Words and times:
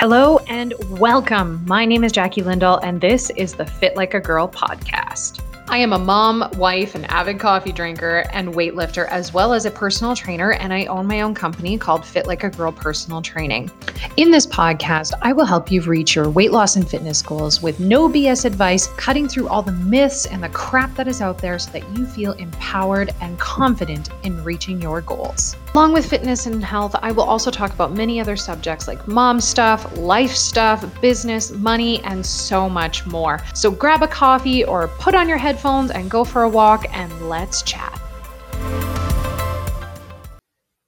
Hello 0.00 0.38
and 0.46 0.74
welcome. 1.00 1.60
My 1.66 1.84
name 1.84 2.04
is 2.04 2.12
Jackie 2.12 2.42
Lindahl, 2.42 2.78
and 2.84 3.00
this 3.00 3.30
is 3.30 3.54
the 3.54 3.66
Fit 3.66 3.96
Like 3.96 4.14
a 4.14 4.20
Girl 4.20 4.46
podcast. 4.46 5.40
I 5.68 5.78
am 5.78 5.92
a 5.92 5.98
mom, 5.98 6.48
wife, 6.54 6.94
an 6.94 7.04
avid 7.06 7.40
coffee 7.40 7.72
drinker, 7.72 8.24
and 8.32 8.54
weightlifter, 8.54 9.08
as 9.08 9.34
well 9.34 9.52
as 9.52 9.66
a 9.66 9.72
personal 9.72 10.14
trainer, 10.14 10.52
and 10.52 10.72
I 10.72 10.84
own 10.84 11.08
my 11.08 11.22
own 11.22 11.34
company 11.34 11.76
called 11.76 12.06
Fit 12.06 12.28
Like 12.28 12.44
a 12.44 12.48
Girl 12.48 12.70
Personal 12.70 13.20
Training. 13.20 13.72
In 14.16 14.30
this 14.30 14.46
podcast, 14.46 15.14
I 15.20 15.32
will 15.32 15.44
help 15.44 15.68
you 15.68 15.82
reach 15.82 16.14
your 16.14 16.30
weight 16.30 16.52
loss 16.52 16.76
and 16.76 16.88
fitness 16.88 17.20
goals 17.20 17.60
with 17.60 17.80
no 17.80 18.08
BS 18.08 18.44
advice, 18.44 18.86
cutting 18.96 19.26
through 19.26 19.48
all 19.48 19.62
the 19.62 19.72
myths 19.72 20.26
and 20.26 20.44
the 20.44 20.48
crap 20.50 20.94
that 20.94 21.08
is 21.08 21.20
out 21.20 21.38
there 21.38 21.58
so 21.58 21.72
that 21.72 21.98
you 21.98 22.06
feel 22.06 22.34
empowered 22.34 23.12
and 23.20 23.36
confident 23.40 24.10
in 24.22 24.44
reaching 24.44 24.80
your 24.80 25.00
goals. 25.00 25.56
Along 25.78 25.92
with 25.92 26.10
fitness 26.10 26.46
and 26.46 26.64
health, 26.64 26.96
I 27.02 27.12
will 27.12 27.22
also 27.22 27.52
talk 27.52 27.72
about 27.72 27.92
many 27.92 28.20
other 28.20 28.34
subjects 28.34 28.88
like 28.88 29.06
mom 29.06 29.40
stuff, 29.40 29.96
life 29.96 30.32
stuff, 30.32 30.84
business, 31.00 31.52
money, 31.52 32.02
and 32.02 32.26
so 32.26 32.68
much 32.68 33.06
more. 33.06 33.40
So 33.54 33.70
grab 33.70 34.02
a 34.02 34.08
coffee 34.08 34.64
or 34.64 34.88
put 34.88 35.14
on 35.14 35.28
your 35.28 35.38
headphones 35.38 35.92
and 35.92 36.10
go 36.10 36.24
for 36.24 36.42
a 36.42 36.48
walk 36.48 36.84
and 36.92 37.28
let's 37.28 37.62
chat. 37.62 37.96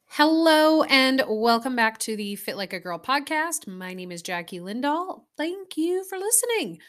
Hello 0.09 0.83
and 0.83 1.23
welcome 1.29 1.77
back 1.77 1.99
to 1.99 2.17
the 2.17 2.35
Fit 2.35 2.57
Like 2.57 2.73
a 2.73 2.81
Girl 2.81 2.99
podcast. 2.99 3.69
My 3.69 3.95
name 3.95 4.11
is 4.11 4.23
Jackie 4.23 4.59
Lindahl. 4.59 5.23
Thank 5.37 5.77
you 5.77 6.03
for 6.03 6.19
listening. 6.19 6.81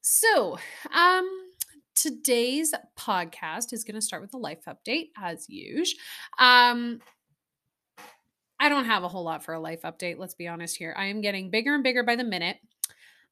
So, 0.00 0.58
um, 0.92 1.30
today's 1.94 2.74
podcast 2.98 3.72
is 3.72 3.84
going 3.84 3.94
to 3.94 4.02
start 4.02 4.22
with 4.22 4.34
a 4.34 4.38
life 4.38 4.64
update 4.66 5.10
as 5.16 5.48
usual. 5.48 6.00
Um, 6.38 6.98
I 8.64 8.70
don't 8.70 8.86
have 8.86 9.04
a 9.04 9.08
whole 9.08 9.24
lot 9.24 9.44
for 9.44 9.52
a 9.52 9.60
life 9.60 9.82
update, 9.82 10.18
let's 10.18 10.32
be 10.32 10.48
honest 10.48 10.78
here. 10.78 10.94
I 10.96 11.08
am 11.08 11.20
getting 11.20 11.50
bigger 11.50 11.74
and 11.74 11.84
bigger 11.84 12.02
by 12.02 12.16
the 12.16 12.24
minute. 12.24 12.56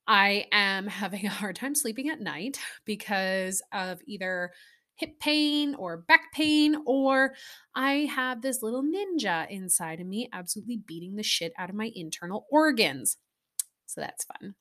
I 0.06 0.44
am 0.52 0.86
having 0.86 1.24
a 1.26 1.30
hard 1.30 1.56
time 1.56 1.74
sleeping 1.74 2.10
at 2.10 2.20
night 2.20 2.58
because 2.84 3.62
of 3.72 4.02
either 4.04 4.52
hip 4.96 5.18
pain 5.20 5.74
or 5.76 5.96
back 5.96 6.34
pain, 6.34 6.76
or 6.84 7.32
I 7.74 8.10
have 8.14 8.42
this 8.42 8.62
little 8.62 8.82
ninja 8.82 9.50
inside 9.50 10.02
of 10.02 10.06
me 10.06 10.28
absolutely 10.34 10.82
beating 10.86 11.16
the 11.16 11.22
shit 11.22 11.54
out 11.56 11.70
of 11.70 11.76
my 11.76 11.90
internal 11.94 12.44
organs. 12.50 13.16
So 13.86 14.02
that's 14.02 14.26
fun. 14.26 14.54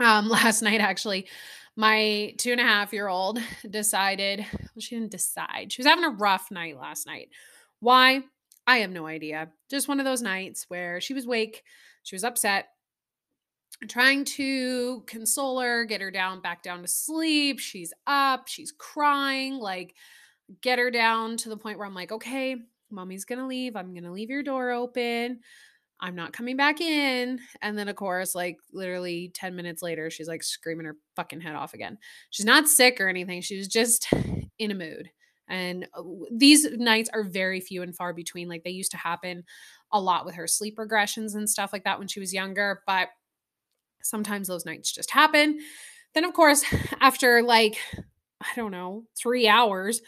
Um, 0.00 0.28
last 0.28 0.60
night, 0.60 0.80
actually, 0.80 1.28
my 1.76 2.34
two 2.38 2.50
and 2.50 2.60
a 2.60 2.64
half 2.64 2.92
year 2.92 3.06
old 3.06 3.38
decided, 3.70 4.40
well, 4.40 4.80
she 4.80 4.96
didn't 4.96 5.12
decide. 5.12 5.70
She 5.70 5.82
was 5.82 5.86
having 5.86 6.04
a 6.04 6.10
rough 6.10 6.50
night 6.50 6.80
last 6.80 7.06
night. 7.06 7.28
Why? 7.78 8.24
I 8.66 8.78
have 8.78 8.90
no 8.90 9.06
idea. 9.06 9.50
Just 9.70 9.88
one 9.88 10.00
of 10.00 10.06
those 10.06 10.22
nights 10.22 10.64
where 10.68 11.00
she 11.00 11.14
was 11.14 11.26
awake, 11.26 11.62
she 12.02 12.14
was 12.14 12.24
upset, 12.24 12.68
trying 13.88 14.24
to 14.24 15.02
console 15.06 15.60
her, 15.60 15.84
get 15.84 16.00
her 16.00 16.10
down, 16.10 16.40
back 16.40 16.62
down 16.62 16.82
to 16.82 16.88
sleep. 16.88 17.58
She's 17.58 17.92
up, 18.06 18.48
she's 18.48 18.72
crying, 18.72 19.58
like 19.58 19.94
get 20.60 20.78
her 20.78 20.90
down 20.90 21.36
to 21.38 21.48
the 21.48 21.56
point 21.56 21.78
where 21.78 21.86
I'm 21.86 21.94
like, 21.94 22.12
okay, 22.12 22.56
mommy's 22.90 23.24
gonna 23.24 23.46
leave. 23.46 23.76
I'm 23.76 23.94
gonna 23.94 24.12
leave 24.12 24.30
your 24.30 24.42
door 24.42 24.70
open. 24.70 25.40
I'm 26.00 26.14
not 26.14 26.32
coming 26.32 26.56
back 26.56 26.80
in. 26.80 27.40
And 27.62 27.78
then, 27.78 27.88
of 27.88 27.96
course, 27.96 28.34
like 28.34 28.58
literally 28.72 29.30
10 29.34 29.56
minutes 29.56 29.82
later, 29.82 30.10
she's 30.10 30.28
like 30.28 30.42
screaming 30.42 30.86
her 30.86 30.96
fucking 31.16 31.40
head 31.40 31.54
off 31.54 31.72
again. 31.72 31.98
She's 32.30 32.46
not 32.46 32.68
sick 32.68 33.00
or 33.00 33.08
anything. 33.08 33.40
She's 33.40 33.68
just 33.68 34.08
in 34.58 34.70
a 34.70 34.74
mood. 34.74 35.10
And 35.48 35.86
uh, 35.94 36.02
these 36.32 36.66
nights 36.72 37.10
are 37.12 37.24
very 37.24 37.60
few 37.60 37.82
and 37.82 37.94
far 37.94 38.12
between. 38.12 38.48
Like 38.48 38.64
they 38.64 38.70
used 38.70 38.92
to 38.92 38.96
happen 38.96 39.44
a 39.92 40.00
lot 40.00 40.24
with 40.24 40.34
her 40.36 40.46
sleep 40.46 40.76
regressions 40.78 41.34
and 41.34 41.48
stuff 41.48 41.72
like 41.72 41.84
that 41.84 41.98
when 41.98 42.08
she 42.08 42.20
was 42.20 42.32
younger. 42.32 42.82
But 42.86 43.08
sometimes 44.02 44.48
those 44.48 44.66
nights 44.66 44.92
just 44.92 45.10
happen. 45.10 45.58
Then, 46.14 46.24
of 46.24 46.32
course, 46.32 46.64
after 47.00 47.42
like, 47.42 47.76
I 48.40 48.48
don't 48.56 48.70
know, 48.70 49.04
three 49.18 49.48
hours 49.48 50.00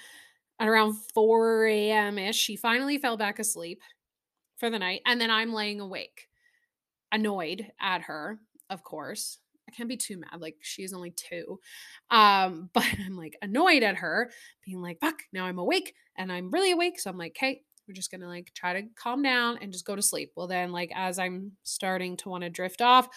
at 0.59 0.69
around 0.69 0.95
4 1.15 1.67
a.m. 1.67 2.19
ish, 2.19 2.37
she 2.37 2.57
finally 2.57 2.99
fell 2.99 3.17
back 3.17 3.39
asleep 3.39 3.83
for 4.59 4.71
the 4.71 4.79
night. 4.79 5.03
And 5.07 5.21
then 5.21 5.31
I'm 5.31 5.53
laying 5.53 5.81
awake, 5.81 6.29
annoyed 7.13 7.67
at 7.81 8.03
her, 8.03 8.39
of 8.71 8.83
course. 8.83 9.39
I 9.69 9.73
can't 9.73 9.89
be 9.89 9.97
too 9.97 10.19
mad. 10.19 10.41
Like 10.41 10.57
she's 10.61 10.93
only 10.93 11.11
two. 11.11 11.61
Um, 12.11 12.71
but 12.75 12.85
I'm 13.05 13.17
like 13.17 13.37
annoyed 13.43 13.83
at 13.83 13.97
her 13.97 14.31
being 14.65 14.81
like, 14.81 14.99
fuck, 15.01 15.23
now 15.33 15.45
I'm 15.45 15.59
awake 15.59 15.95
and 16.17 16.33
I'm 16.33 16.51
really 16.51 16.73
awake. 16.73 16.99
So 17.01 17.11
I'm 17.11 17.19
like, 17.19 17.37
hey, 17.39 17.63
we're 17.87 17.95
just 17.95 18.11
gonna 18.11 18.27
like 18.27 18.53
try 18.55 18.73
to 18.81 18.89
calm 18.97 19.23
down 19.23 19.59
and 19.61 19.73
just 19.73 19.85
go 19.85 19.95
to 19.95 20.03
sleep. 20.03 20.33
Well, 20.37 20.49
then, 20.49 20.73
like, 20.73 20.91
as 20.95 21.19
I'm 21.19 21.53
starting 21.63 22.17
to 22.19 22.29
want 22.29 22.43
to 22.43 22.51
drift 22.51 22.83
off, 22.83 23.09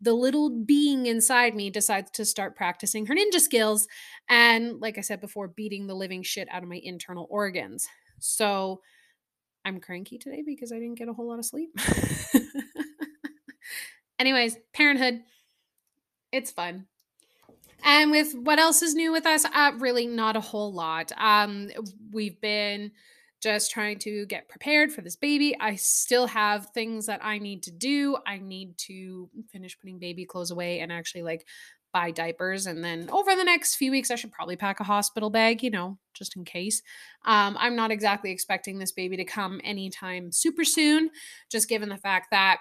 the 0.00 0.12
little 0.12 0.50
being 0.50 1.06
inside 1.06 1.54
me 1.54 1.70
decides 1.70 2.10
to 2.12 2.24
start 2.24 2.56
practicing 2.56 3.06
her 3.06 3.14
ninja 3.14 3.40
skills. 3.40 3.88
And 4.28 4.80
like 4.80 4.98
I 4.98 5.02
said 5.02 5.20
before, 5.20 5.48
beating 5.48 5.86
the 5.86 5.94
living 5.94 6.22
shit 6.22 6.48
out 6.50 6.62
of 6.62 6.68
my 6.68 6.80
internal 6.82 7.26
organs. 7.30 7.88
So 8.20 8.80
I'm 9.64 9.80
cranky 9.80 10.18
today 10.18 10.42
because 10.44 10.72
I 10.72 10.76
didn't 10.76 10.98
get 10.98 11.08
a 11.08 11.12
whole 11.12 11.28
lot 11.28 11.38
of 11.38 11.44
sleep. 11.44 11.70
Anyways, 14.18 14.56
parenthood 14.74 15.22
it's 16.32 16.50
fun. 16.50 16.86
And 17.84 18.10
with 18.10 18.34
what 18.34 18.58
else 18.58 18.82
is 18.82 18.94
new 18.94 19.12
with 19.12 19.26
us? 19.26 19.44
Uh, 19.44 19.72
really, 19.78 20.06
not 20.06 20.36
a 20.36 20.40
whole 20.40 20.72
lot. 20.72 21.12
Um, 21.16 21.70
we've 22.12 22.40
been 22.40 22.90
just 23.40 23.70
trying 23.70 23.98
to 24.00 24.26
get 24.26 24.48
prepared 24.48 24.92
for 24.92 25.00
this 25.00 25.14
baby. 25.14 25.56
I 25.60 25.76
still 25.76 26.26
have 26.26 26.70
things 26.70 27.06
that 27.06 27.24
I 27.24 27.38
need 27.38 27.62
to 27.64 27.70
do. 27.70 28.16
I 28.26 28.38
need 28.38 28.76
to 28.78 29.30
finish 29.52 29.78
putting 29.78 30.00
baby 30.00 30.24
clothes 30.24 30.50
away 30.50 30.80
and 30.80 30.90
actually 30.90 31.22
like 31.22 31.46
buy 31.92 32.10
diapers. 32.10 32.66
And 32.66 32.84
then 32.84 33.08
over 33.10 33.34
the 33.34 33.44
next 33.44 33.76
few 33.76 33.90
weeks, 33.90 34.10
I 34.10 34.16
should 34.16 34.32
probably 34.32 34.56
pack 34.56 34.80
a 34.80 34.84
hospital 34.84 35.30
bag, 35.30 35.62
you 35.62 35.70
know, 35.70 35.98
just 36.14 36.36
in 36.36 36.44
case. 36.44 36.82
Um, 37.24 37.56
I'm 37.58 37.76
not 37.76 37.90
exactly 37.90 38.30
expecting 38.30 38.78
this 38.78 38.92
baby 38.92 39.16
to 39.16 39.24
come 39.24 39.60
anytime 39.64 40.32
super 40.32 40.64
soon, 40.64 41.10
just 41.50 41.68
given 41.68 41.88
the 41.88 41.96
fact 41.96 42.28
that 42.32 42.58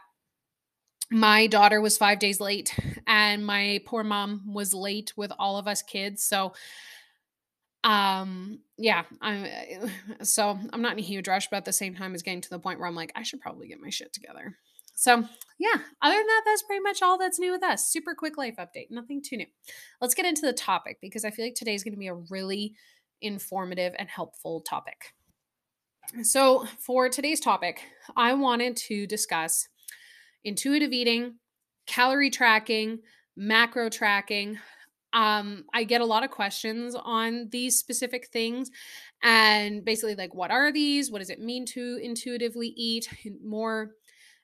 my 1.09 1.47
daughter 1.47 1.79
was 1.79 1.97
five 1.97 2.19
days 2.19 2.39
late 2.39 2.77
and 3.07 3.45
my 3.45 3.79
poor 3.85 4.03
mom 4.03 4.53
was 4.53 4.73
late 4.73 5.13
with 5.15 5.31
all 5.39 5.57
of 5.57 5.67
us 5.67 5.81
kids. 5.81 6.23
So 6.23 6.53
um 7.83 8.59
yeah 8.77 9.03
i'm 9.21 9.45
so 10.23 10.59
i'm 10.73 10.81
not 10.81 10.93
in 10.93 10.99
a 10.99 11.03
huge 11.03 11.27
rush 11.27 11.47
but 11.49 11.57
at 11.57 11.65
the 11.65 11.71
same 11.71 11.93
time 11.93 12.13
it's 12.13 12.23
getting 12.23 12.41
to 12.41 12.49
the 12.49 12.59
point 12.59 12.79
where 12.79 12.87
i'm 12.87 12.95
like 12.95 13.11
i 13.15 13.21
should 13.21 13.39
probably 13.39 13.67
get 13.67 13.79
my 13.79 13.89
shit 13.89 14.11
together. 14.11 14.57
So 14.95 15.23
yeah 15.59 15.79
other 16.01 16.15
than 16.15 16.27
that 16.27 16.41
that's 16.43 16.63
pretty 16.63 16.81
much 16.81 17.01
all 17.01 17.17
that's 17.17 17.39
new 17.39 17.51
with 17.51 17.63
us. 17.63 17.87
Super 17.87 18.15
quick 18.15 18.37
life 18.37 18.55
update 18.57 18.87
nothing 18.89 19.21
too 19.21 19.37
new. 19.37 19.45
Let's 20.01 20.15
get 20.15 20.25
into 20.25 20.41
the 20.41 20.53
topic 20.53 20.97
because 21.01 21.23
i 21.23 21.29
feel 21.29 21.45
like 21.45 21.55
today's 21.55 21.83
going 21.83 21.93
to 21.93 21.99
be 21.99 22.07
a 22.07 22.15
really 22.15 22.73
informative 23.21 23.93
and 23.97 24.09
helpful 24.09 24.61
topic. 24.61 25.13
So 26.23 26.65
for 26.79 27.09
today's 27.09 27.39
topic 27.39 27.81
i 28.17 28.33
wanted 28.33 28.75
to 28.87 29.05
discuss 29.07 29.67
intuitive 30.43 30.91
eating, 30.91 31.35
calorie 31.85 32.29
tracking, 32.29 32.99
macro 33.35 33.89
tracking. 33.89 34.57
Um, 35.13 35.65
I 35.73 35.83
get 35.83 36.01
a 36.01 36.05
lot 36.05 36.23
of 36.23 36.31
questions 36.31 36.95
on 36.95 37.49
these 37.49 37.79
specific 37.79 38.27
things 38.27 38.69
and 39.23 39.83
basically 39.83 40.15
like 40.15 40.35
what 40.35 40.51
are 40.51 40.71
these? 40.71 41.11
What 41.11 41.19
does 41.19 41.29
it 41.29 41.39
mean 41.39 41.65
to 41.67 41.99
intuitively 42.01 42.73
eat? 42.75 43.09
More 43.43 43.91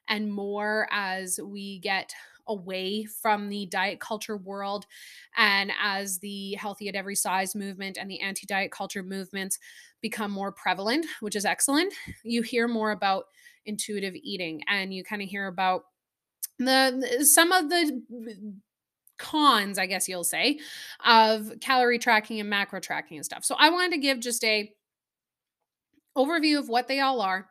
and 0.08 0.32
more 0.32 0.88
as 0.90 1.38
we 1.42 1.78
get 1.80 2.12
away 2.46 3.04
from 3.04 3.48
the 3.48 3.66
diet 3.66 4.00
culture 4.00 4.36
world 4.36 4.86
and 5.36 5.72
as 5.80 6.18
the 6.18 6.54
healthy 6.54 6.88
at 6.88 6.94
every 6.94 7.14
size 7.14 7.54
movement 7.54 7.96
and 7.98 8.10
the 8.10 8.20
anti 8.20 8.46
diet 8.46 8.70
culture 8.70 9.02
movements 9.02 9.58
become 10.00 10.30
more 10.30 10.52
prevalent, 10.52 11.06
which 11.20 11.36
is 11.36 11.44
excellent. 11.44 11.94
You 12.22 12.42
hear 12.42 12.68
more 12.68 12.90
about 12.90 13.26
intuitive 13.66 14.14
eating 14.14 14.60
and 14.68 14.92
you 14.92 15.04
kind 15.04 15.22
of 15.22 15.28
hear 15.28 15.46
about 15.46 15.82
the 16.58 17.24
some 17.24 17.52
of 17.52 17.68
the 17.68 18.00
cons 19.16 19.78
i 19.78 19.86
guess 19.86 20.08
you'll 20.08 20.24
say 20.24 20.58
of 21.04 21.52
calorie 21.60 21.98
tracking 21.98 22.40
and 22.40 22.50
macro 22.50 22.80
tracking 22.80 23.16
and 23.16 23.24
stuff. 23.24 23.44
So 23.44 23.54
i 23.58 23.70
wanted 23.70 23.92
to 23.92 23.98
give 23.98 24.20
just 24.20 24.42
a 24.44 24.72
overview 26.16 26.58
of 26.58 26.68
what 26.68 26.88
they 26.88 27.00
all 27.00 27.20
are. 27.20 27.48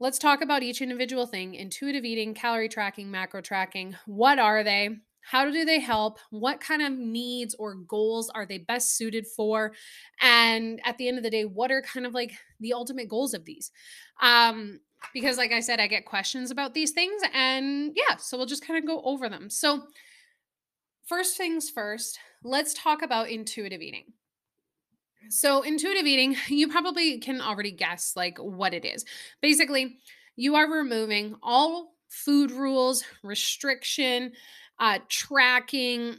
Let's 0.00 0.18
talk 0.18 0.42
about 0.42 0.62
each 0.62 0.82
individual 0.82 1.26
thing 1.26 1.54
intuitive 1.54 2.04
eating 2.04 2.34
calorie 2.34 2.68
tracking 2.68 3.10
macro 3.10 3.40
tracking. 3.40 3.96
What 4.06 4.38
are 4.38 4.64
they? 4.64 4.90
How 5.20 5.48
do 5.48 5.64
they 5.64 5.78
help? 5.78 6.18
What 6.30 6.60
kind 6.60 6.82
of 6.82 6.92
needs 6.92 7.54
or 7.54 7.76
goals 7.76 8.28
are 8.30 8.44
they 8.44 8.58
best 8.58 8.96
suited 8.96 9.26
for? 9.28 9.72
And 10.20 10.80
at 10.84 10.98
the 10.98 11.06
end 11.06 11.18
of 11.18 11.22
the 11.22 11.30
day 11.30 11.44
what 11.44 11.70
are 11.70 11.82
kind 11.82 12.04
of 12.04 12.14
like 12.14 12.32
the 12.58 12.72
ultimate 12.72 13.08
goals 13.08 13.32
of 13.32 13.44
these? 13.44 13.70
Um 14.20 14.80
because 15.12 15.36
like 15.36 15.52
I 15.52 15.60
said, 15.60 15.80
I 15.80 15.86
get 15.86 16.04
questions 16.04 16.50
about 16.50 16.74
these 16.74 16.92
things 16.92 17.22
and 17.32 17.92
yeah, 17.96 18.16
so 18.16 18.36
we'll 18.36 18.46
just 18.46 18.66
kind 18.66 18.78
of 18.78 18.86
go 18.86 19.02
over 19.04 19.28
them. 19.28 19.50
So 19.50 19.82
first 21.06 21.36
things 21.36 21.70
first, 21.70 22.18
let's 22.42 22.74
talk 22.74 23.02
about 23.02 23.30
intuitive 23.30 23.80
eating. 23.80 24.04
So 25.28 25.62
intuitive 25.62 26.06
eating, 26.06 26.36
you 26.48 26.68
probably 26.68 27.18
can 27.18 27.40
already 27.40 27.72
guess 27.72 28.14
like 28.16 28.38
what 28.38 28.74
it 28.74 28.84
is. 28.84 29.04
Basically, 29.40 29.98
you 30.36 30.54
are 30.56 30.70
removing 30.70 31.36
all 31.42 31.94
food 32.08 32.50
rules, 32.50 33.04
restriction, 33.22 34.32
uh, 34.78 34.98
tracking, 35.08 36.16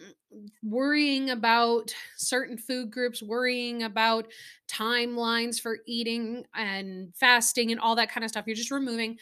worrying 0.64 1.30
about 1.30 1.94
certain 2.18 2.58
food 2.58 2.92
groups, 2.92 3.22
worrying 3.22 3.84
about 3.84 4.28
timelines 4.68 5.60
for 5.60 5.80
eating 5.86 6.46
and 6.56 7.16
fasting 7.16 7.72
and 7.72 7.80
all 7.80 7.96
that 7.96 8.12
kind 8.12 8.24
of 8.24 8.30
stuff. 8.30 8.46
You're 8.48 8.56
just 8.56 8.72
removing 8.72 9.18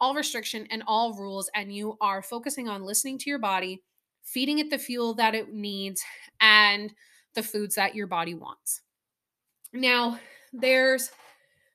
all 0.00 0.14
restriction 0.14 0.66
and 0.70 0.82
all 0.86 1.14
rules, 1.14 1.50
and 1.54 1.74
you 1.74 1.96
are 2.00 2.22
focusing 2.22 2.68
on 2.68 2.82
listening 2.82 3.18
to 3.18 3.30
your 3.30 3.38
body, 3.38 3.82
feeding 4.24 4.58
it 4.58 4.70
the 4.70 4.78
fuel 4.78 5.14
that 5.14 5.34
it 5.34 5.52
needs, 5.52 6.02
and 6.40 6.92
the 7.34 7.42
foods 7.42 7.76
that 7.76 7.94
your 7.94 8.06
body 8.06 8.34
wants. 8.34 8.82
Now, 9.72 10.18
there's 10.52 11.10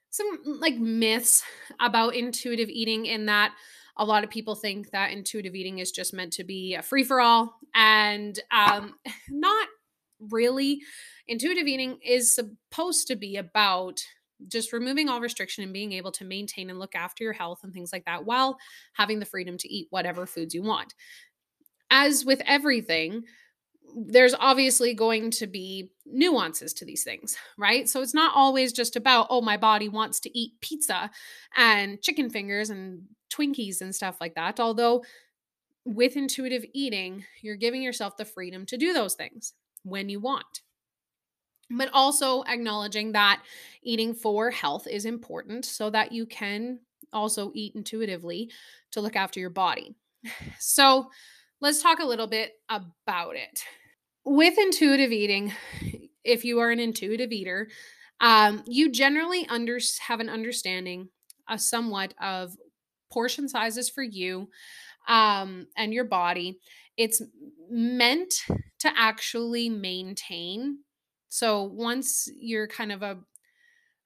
some 0.10 0.40
like 0.46 0.78
myths 0.78 1.44
about 1.80 2.16
intuitive 2.16 2.70
eating 2.70 3.06
in 3.06 3.26
that 3.28 3.54
a 3.98 4.06
lot 4.06 4.24
of 4.24 4.30
people 4.30 4.56
think 4.56 4.92
that 4.92 5.12
intuitive 5.12 5.56
eating 5.56 5.80
is 5.80 5.92
just 5.92 6.14
meant 6.14 6.34
to 6.34 6.44
be 6.44 6.76
a 6.76 6.82
free 6.82 7.04
for 7.04 7.20
all, 7.20 7.56
and 7.76 8.40
um, 8.52 8.96
not 9.30 9.68
really. 10.20 10.82
Intuitive 11.28 11.68
eating 11.68 11.98
is 12.06 12.34
supposed 12.34 13.08
to 13.08 13.16
be 13.16 13.38
about 13.38 14.00
just 14.48 14.72
removing 14.72 15.10
all 15.10 15.20
restriction 15.20 15.64
and 15.64 15.74
being 15.74 15.94
able 15.94 16.12
to 16.12 16.24
maintain 16.24 16.70
and 16.70 16.80
look 16.80 16.96
after 16.96 17.24
your 17.24 17.34
health 17.34 17.62
and 17.64 17.74
things 17.74 17.92
like 17.92 18.06
that 18.06 18.26
while 18.26 18.58
having 18.94 19.20
the 19.20 19.26
freedom 19.26 19.58
to 19.58 19.74
eat 19.74 19.88
whatever 19.90 20.26
foods 20.26 20.54
you 20.54 20.62
want. 20.62 20.94
As 21.90 22.24
with 22.24 22.42
everything, 22.46 23.24
there's 23.96 24.36
obviously 24.38 24.94
going 24.94 25.32
to 25.32 25.48
be 25.48 25.92
nuances 26.06 26.74
to 26.74 26.86
these 26.86 27.04
things, 27.04 27.38
right? 27.58 27.88
So 27.88 28.02
it's 28.02 28.14
not 28.14 28.34
always 28.36 28.74
just 28.74 28.96
about, 28.96 29.28
oh, 29.30 29.42
my 29.42 29.58
body 29.58 29.90
wants 29.90 30.20
to 30.22 30.38
eat 30.38 30.54
pizza 30.62 31.10
and 31.56 32.02
chicken 32.02 32.30
fingers 32.30 32.70
and 32.70 33.04
Twinkies 33.30 33.82
and 33.82 33.94
stuff 33.94 34.18
like 34.22 34.36
that. 34.36 34.60
Although 34.60 35.04
with 35.86 36.18
intuitive 36.18 36.66
eating, 36.74 37.24
you're 37.42 37.56
giving 37.56 37.82
yourself 37.82 38.18
the 38.18 38.26
freedom 38.26 38.66
to 38.66 38.78
do 38.78 38.94
those 38.94 39.16
things 39.16 39.54
when 39.84 40.10
you 40.10 40.20
want. 40.20 40.62
But 41.70 41.90
also 41.94 42.44
acknowledging 42.44 43.14
that 43.14 43.42
eating 43.84 44.14
for 44.14 44.52
health 44.52 44.88
is 44.88 45.06
important 45.06 45.66
so 45.66 45.90
that 45.90 46.12
you 46.12 46.26
can 46.26 46.80
also 47.14 47.52
eat 47.54 47.76
intuitively 47.76 48.52
to 48.92 49.02
look 49.02 49.16
after 49.16 49.40
your 49.40 49.50
body. 49.50 49.96
So, 50.60 51.10
let's 51.62 51.82
talk 51.82 52.00
a 52.00 52.06
little 52.06 52.28
bit 52.28 52.54
about 52.70 53.36
it. 53.36 53.64
With 54.26 54.58
intuitive 54.58 55.12
eating, 55.12 55.54
if 56.24 56.44
you 56.44 56.60
are 56.60 56.70
an 56.70 56.80
intuitive 56.80 57.32
eater, 57.32 57.70
um, 58.20 58.64
you 58.68 58.92
generally 58.92 59.48
under, 59.48 59.80
have 60.08 60.20
an 60.20 60.30
understanding, 60.30 61.10
a 61.48 61.58
somewhat 61.58 62.14
of 62.22 62.58
portion 63.12 63.48
sizes 63.48 63.90
for 63.90 64.04
you 64.04 64.50
um, 65.08 65.68
and 65.76 65.94
your 65.94 66.06
body. 66.06 66.60
It's 66.98 67.22
meant 67.70 68.34
to 68.80 68.92
actually 68.96 69.70
maintain. 69.70 70.80
So 71.30 71.64
once 71.64 72.30
you're 72.40 72.68
kind 72.68 72.92
of 72.92 73.04
a 73.04 73.20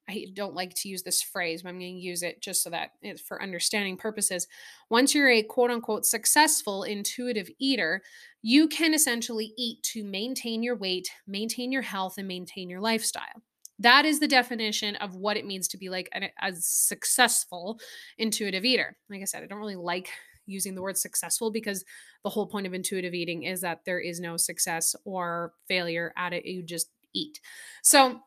I 0.09 0.25
don't 0.33 0.55
like 0.55 0.73
to 0.75 0.89
use 0.89 1.03
this 1.03 1.21
phrase, 1.21 1.61
but 1.61 1.69
I'm 1.69 1.79
going 1.79 1.95
to 1.95 2.01
use 2.01 2.21
it 2.21 2.41
just 2.41 2.63
so 2.63 2.69
that 2.71 2.91
it's 3.01 3.21
for 3.21 3.41
understanding 3.41 3.95
purposes. 3.95 4.47
Once 4.89 5.15
you're 5.15 5.29
a 5.29 5.43
quote 5.43 5.71
unquote 5.71 6.05
successful 6.05 6.83
intuitive 6.83 7.49
eater, 7.59 8.01
you 8.41 8.67
can 8.67 8.93
essentially 8.93 9.53
eat 9.57 9.81
to 9.83 10.03
maintain 10.03 10.63
your 10.63 10.75
weight, 10.75 11.09
maintain 11.27 11.71
your 11.71 11.83
health, 11.83 12.15
and 12.17 12.27
maintain 12.27 12.69
your 12.69 12.81
lifestyle. 12.81 13.41
That 13.81 14.05
is 14.05 14.19
the 14.19 14.27
definition 14.27 14.95
of 14.97 15.15
what 15.15 15.37
it 15.37 15.45
means 15.45 15.67
to 15.69 15.77
be 15.77 15.89
like 15.89 16.09
a, 16.13 16.29
a 16.41 16.53
successful 16.55 17.79
intuitive 18.17 18.63
eater. 18.63 18.95
Like 19.09 19.21
I 19.21 19.25
said, 19.25 19.43
I 19.43 19.47
don't 19.47 19.59
really 19.59 19.75
like 19.75 20.09
using 20.45 20.75
the 20.75 20.81
word 20.81 20.97
successful 20.97 21.51
because 21.51 21.83
the 22.23 22.29
whole 22.29 22.47
point 22.47 22.67
of 22.67 22.73
intuitive 22.73 23.13
eating 23.13 23.43
is 23.43 23.61
that 23.61 23.81
there 23.85 23.99
is 23.99 24.19
no 24.19 24.37
success 24.37 24.95
or 25.05 25.53
failure 25.67 26.13
at 26.17 26.33
it. 26.33 26.45
You 26.45 26.63
just 26.63 26.89
eat. 27.13 27.39
So, 27.81 28.19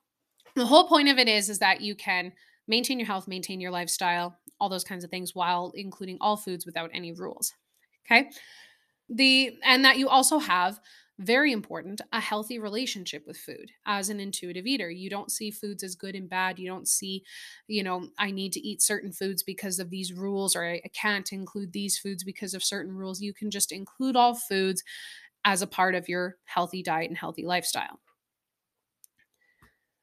the 0.56 0.66
whole 0.66 0.88
point 0.88 1.08
of 1.08 1.18
it 1.18 1.28
is 1.28 1.48
is 1.48 1.58
that 1.58 1.80
you 1.80 1.94
can 1.94 2.32
maintain 2.66 2.98
your 2.98 3.06
health 3.06 3.28
maintain 3.28 3.60
your 3.60 3.70
lifestyle 3.70 4.36
all 4.60 4.68
those 4.68 4.84
kinds 4.84 5.04
of 5.04 5.10
things 5.10 5.34
while 5.34 5.72
including 5.74 6.16
all 6.20 6.36
foods 6.36 6.64
without 6.64 6.90
any 6.94 7.12
rules 7.12 7.52
okay 8.06 8.30
the 9.08 9.56
and 9.64 9.84
that 9.84 9.98
you 9.98 10.08
also 10.08 10.38
have 10.38 10.80
very 11.20 11.52
important 11.52 12.00
a 12.12 12.20
healthy 12.20 12.58
relationship 12.58 13.24
with 13.26 13.36
food. 13.36 13.70
As 13.86 14.08
an 14.08 14.18
intuitive 14.20 14.66
eater 14.66 14.90
you 14.90 15.08
don't 15.08 15.30
see 15.30 15.50
foods 15.50 15.82
as 15.82 15.94
good 15.94 16.14
and 16.14 16.28
bad. 16.28 16.58
You 16.58 16.68
don't 16.68 16.88
see 16.88 17.22
you 17.68 17.82
know 17.82 18.08
i 18.18 18.30
need 18.30 18.52
to 18.52 18.60
eat 18.60 18.82
certain 18.82 19.12
foods 19.12 19.42
because 19.42 19.78
of 19.78 19.90
these 19.90 20.12
rules 20.12 20.56
or 20.56 20.64
i, 20.64 20.80
can't 20.92 21.32
include 21.32 21.72
these 21.72 21.98
foods 21.98 22.24
because 22.24 22.54
of 22.54 22.64
certain 22.64 22.92
rules. 22.92 23.20
You 23.20 23.32
can 23.32 23.50
just 23.50 23.72
include 23.72 24.16
all 24.16 24.34
foods 24.34 24.82
as 25.44 25.62
a 25.62 25.66
part 25.66 25.94
of 25.94 26.08
your 26.08 26.36
healthy 26.44 26.82
diet 26.82 27.10
and 27.10 27.18
healthy 27.18 27.44
lifestyle. 27.44 28.00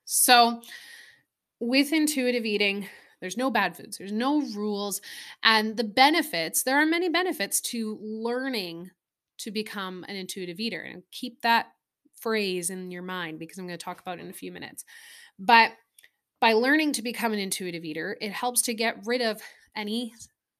So, 0.06 0.62
with 1.60 1.94
intuitive 1.94 2.46
eating, 2.46 2.88
there's 3.22 3.38
no 3.38 3.52
bad 3.52 3.78
foods, 3.78 3.98
there's 3.98 4.12
no 4.12 4.42
rules. 4.42 5.02
And 5.44 5.78
the 5.78 5.84
benefits, 5.84 6.63
there 6.63 6.78
are 6.78 6.86
many 6.86 7.10
benefits 7.10 7.62
to 7.62 8.00
learning 8.02 8.92
to 9.43 9.51
become 9.51 10.05
an 10.07 10.15
intuitive 10.15 10.59
eater. 10.59 10.81
And 10.81 11.03
keep 11.11 11.41
that 11.41 11.67
phrase 12.15 12.69
in 12.69 12.91
your 12.91 13.01
mind 13.01 13.39
because 13.39 13.57
I'm 13.57 13.67
going 13.67 13.77
to 13.77 13.83
talk 13.83 14.01
about 14.01 14.19
it 14.19 14.23
in 14.23 14.29
a 14.29 14.33
few 14.33 14.51
minutes. 14.51 14.85
But 15.39 15.71
by 16.39 16.53
learning 16.53 16.93
to 16.93 17.01
become 17.01 17.33
an 17.33 17.39
intuitive 17.39 17.83
eater, 17.83 18.17
it 18.21 18.31
helps 18.31 18.61
to 18.63 18.73
get 18.73 18.97
rid 19.05 19.21
of 19.21 19.41
any 19.75 20.13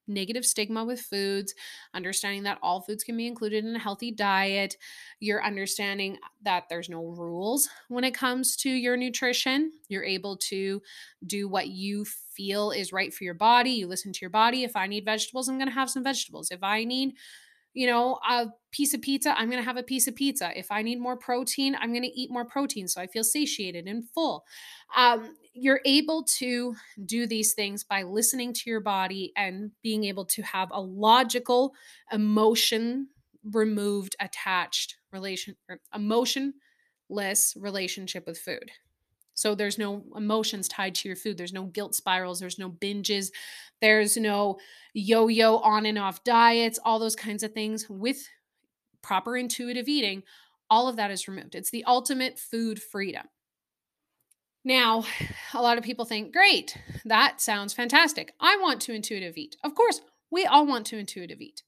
negative 0.08 0.44
stigma 0.44 0.84
with 0.84 1.00
foods, 1.00 1.54
understanding 1.94 2.42
that 2.42 2.58
all 2.62 2.80
foods 2.80 3.04
can 3.04 3.16
be 3.16 3.26
included 3.26 3.64
in 3.64 3.74
a 3.74 3.78
healthy 3.78 4.10
diet, 4.10 4.76
you're 5.20 5.44
understanding 5.44 6.18
that 6.42 6.64
there's 6.68 6.88
no 6.88 7.04
rules 7.04 7.68
when 7.88 8.04
it 8.04 8.14
comes 8.14 8.56
to 8.56 8.70
your 8.70 8.96
nutrition. 8.96 9.72
You're 9.88 10.04
able 10.04 10.36
to 10.38 10.82
do 11.26 11.48
what 11.48 11.68
you 11.68 12.04
feel 12.34 12.70
is 12.70 12.92
right 12.92 13.12
for 13.12 13.24
your 13.24 13.34
body. 13.34 13.70
You 13.70 13.86
listen 13.86 14.12
to 14.12 14.20
your 14.20 14.30
body. 14.30 14.64
If 14.64 14.76
I 14.76 14.86
need 14.86 15.04
vegetables, 15.04 15.48
I'm 15.48 15.58
going 15.58 15.68
to 15.68 15.74
have 15.74 15.90
some 15.90 16.04
vegetables. 16.04 16.50
If 16.50 16.62
I 16.62 16.84
need 16.84 17.14
you 17.74 17.86
know, 17.86 18.18
a 18.28 18.48
piece 18.70 18.94
of 18.94 19.00
pizza, 19.00 19.38
I'm 19.38 19.48
going 19.48 19.60
to 19.60 19.64
have 19.64 19.76
a 19.76 19.82
piece 19.82 20.06
of 20.06 20.14
pizza. 20.14 20.50
If 20.56 20.70
I 20.70 20.82
need 20.82 21.00
more 21.00 21.16
protein, 21.16 21.76
I'm 21.80 21.90
going 21.90 22.02
to 22.02 22.20
eat 22.20 22.30
more 22.30 22.44
protein 22.44 22.88
so 22.88 23.00
I 23.00 23.06
feel 23.06 23.24
satiated 23.24 23.86
and 23.86 24.08
full. 24.10 24.44
Um, 24.96 25.36
you're 25.54 25.80
able 25.84 26.24
to 26.38 26.74
do 27.04 27.26
these 27.26 27.54
things 27.54 27.84
by 27.84 28.02
listening 28.02 28.52
to 28.54 28.62
your 28.66 28.80
body 28.80 29.32
and 29.36 29.70
being 29.82 30.04
able 30.04 30.24
to 30.26 30.42
have 30.42 30.70
a 30.72 30.80
logical, 30.80 31.74
emotion 32.10 33.08
removed, 33.50 34.16
attached 34.20 34.96
relation, 35.12 35.56
emotionless 35.94 37.54
relationship 37.56 38.26
with 38.26 38.38
food. 38.38 38.70
So 39.42 39.56
there's 39.56 39.76
no 39.76 40.04
emotions 40.16 40.68
tied 40.68 40.94
to 40.94 41.08
your 41.08 41.16
food. 41.16 41.36
There's 41.36 41.52
no 41.52 41.64
guilt 41.64 41.96
spirals. 41.96 42.38
There's 42.38 42.60
no 42.60 42.70
binges. 42.70 43.32
There's 43.80 44.16
no 44.16 44.60
yo 44.94 45.26
yo 45.26 45.56
on 45.56 45.84
and 45.84 45.98
off 45.98 46.22
diets, 46.22 46.78
all 46.84 47.00
those 47.00 47.16
kinds 47.16 47.42
of 47.42 47.52
things. 47.52 47.90
With 47.90 48.24
proper 49.02 49.36
intuitive 49.36 49.88
eating, 49.88 50.22
all 50.70 50.86
of 50.86 50.94
that 50.94 51.10
is 51.10 51.26
removed. 51.26 51.56
It's 51.56 51.70
the 51.70 51.82
ultimate 51.86 52.38
food 52.38 52.80
freedom. 52.80 53.26
Now, 54.64 55.02
a 55.54 55.60
lot 55.60 55.76
of 55.76 55.82
people 55.82 56.04
think, 56.04 56.32
great, 56.32 56.78
that 57.04 57.40
sounds 57.40 57.74
fantastic. 57.74 58.34
I 58.38 58.58
want 58.58 58.80
to 58.82 58.94
intuitive 58.94 59.36
eat. 59.36 59.56
Of 59.64 59.74
course, 59.74 60.02
we 60.30 60.46
all 60.46 60.66
want 60.68 60.86
to 60.86 60.98
intuitive 60.98 61.40
eat. 61.40 61.64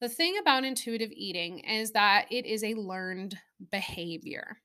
The 0.00 0.08
thing 0.08 0.36
about 0.40 0.62
intuitive 0.62 1.10
eating 1.10 1.58
is 1.64 1.90
that 1.92 2.26
it 2.30 2.46
is 2.46 2.62
a 2.62 2.74
learned 2.74 3.36
behavior. 3.72 4.58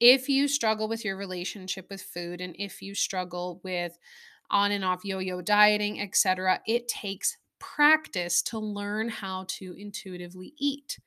If 0.00 0.28
you 0.28 0.48
struggle 0.48 0.88
with 0.88 1.04
your 1.04 1.16
relationship 1.16 1.86
with 1.90 2.02
food 2.02 2.40
and 2.40 2.54
if 2.58 2.80
you 2.80 2.94
struggle 2.94 3.60
with 3.64 3.98
on 4.50 4.72
and 4.72 4.84
off 4.84 5.04
yo-yo 5.04 5.42
dieting, 5.42 6.00
etc., 6.00 6.60
it 6.66 6.88
takes 6.88 7.36
practice 7.58 8.42
to 8.42 8.58
learn 8.58 9.08
how 9.08 9.44
to 9.48 9.74
intuitively 9.76 10.54
eat. 10.58 10.98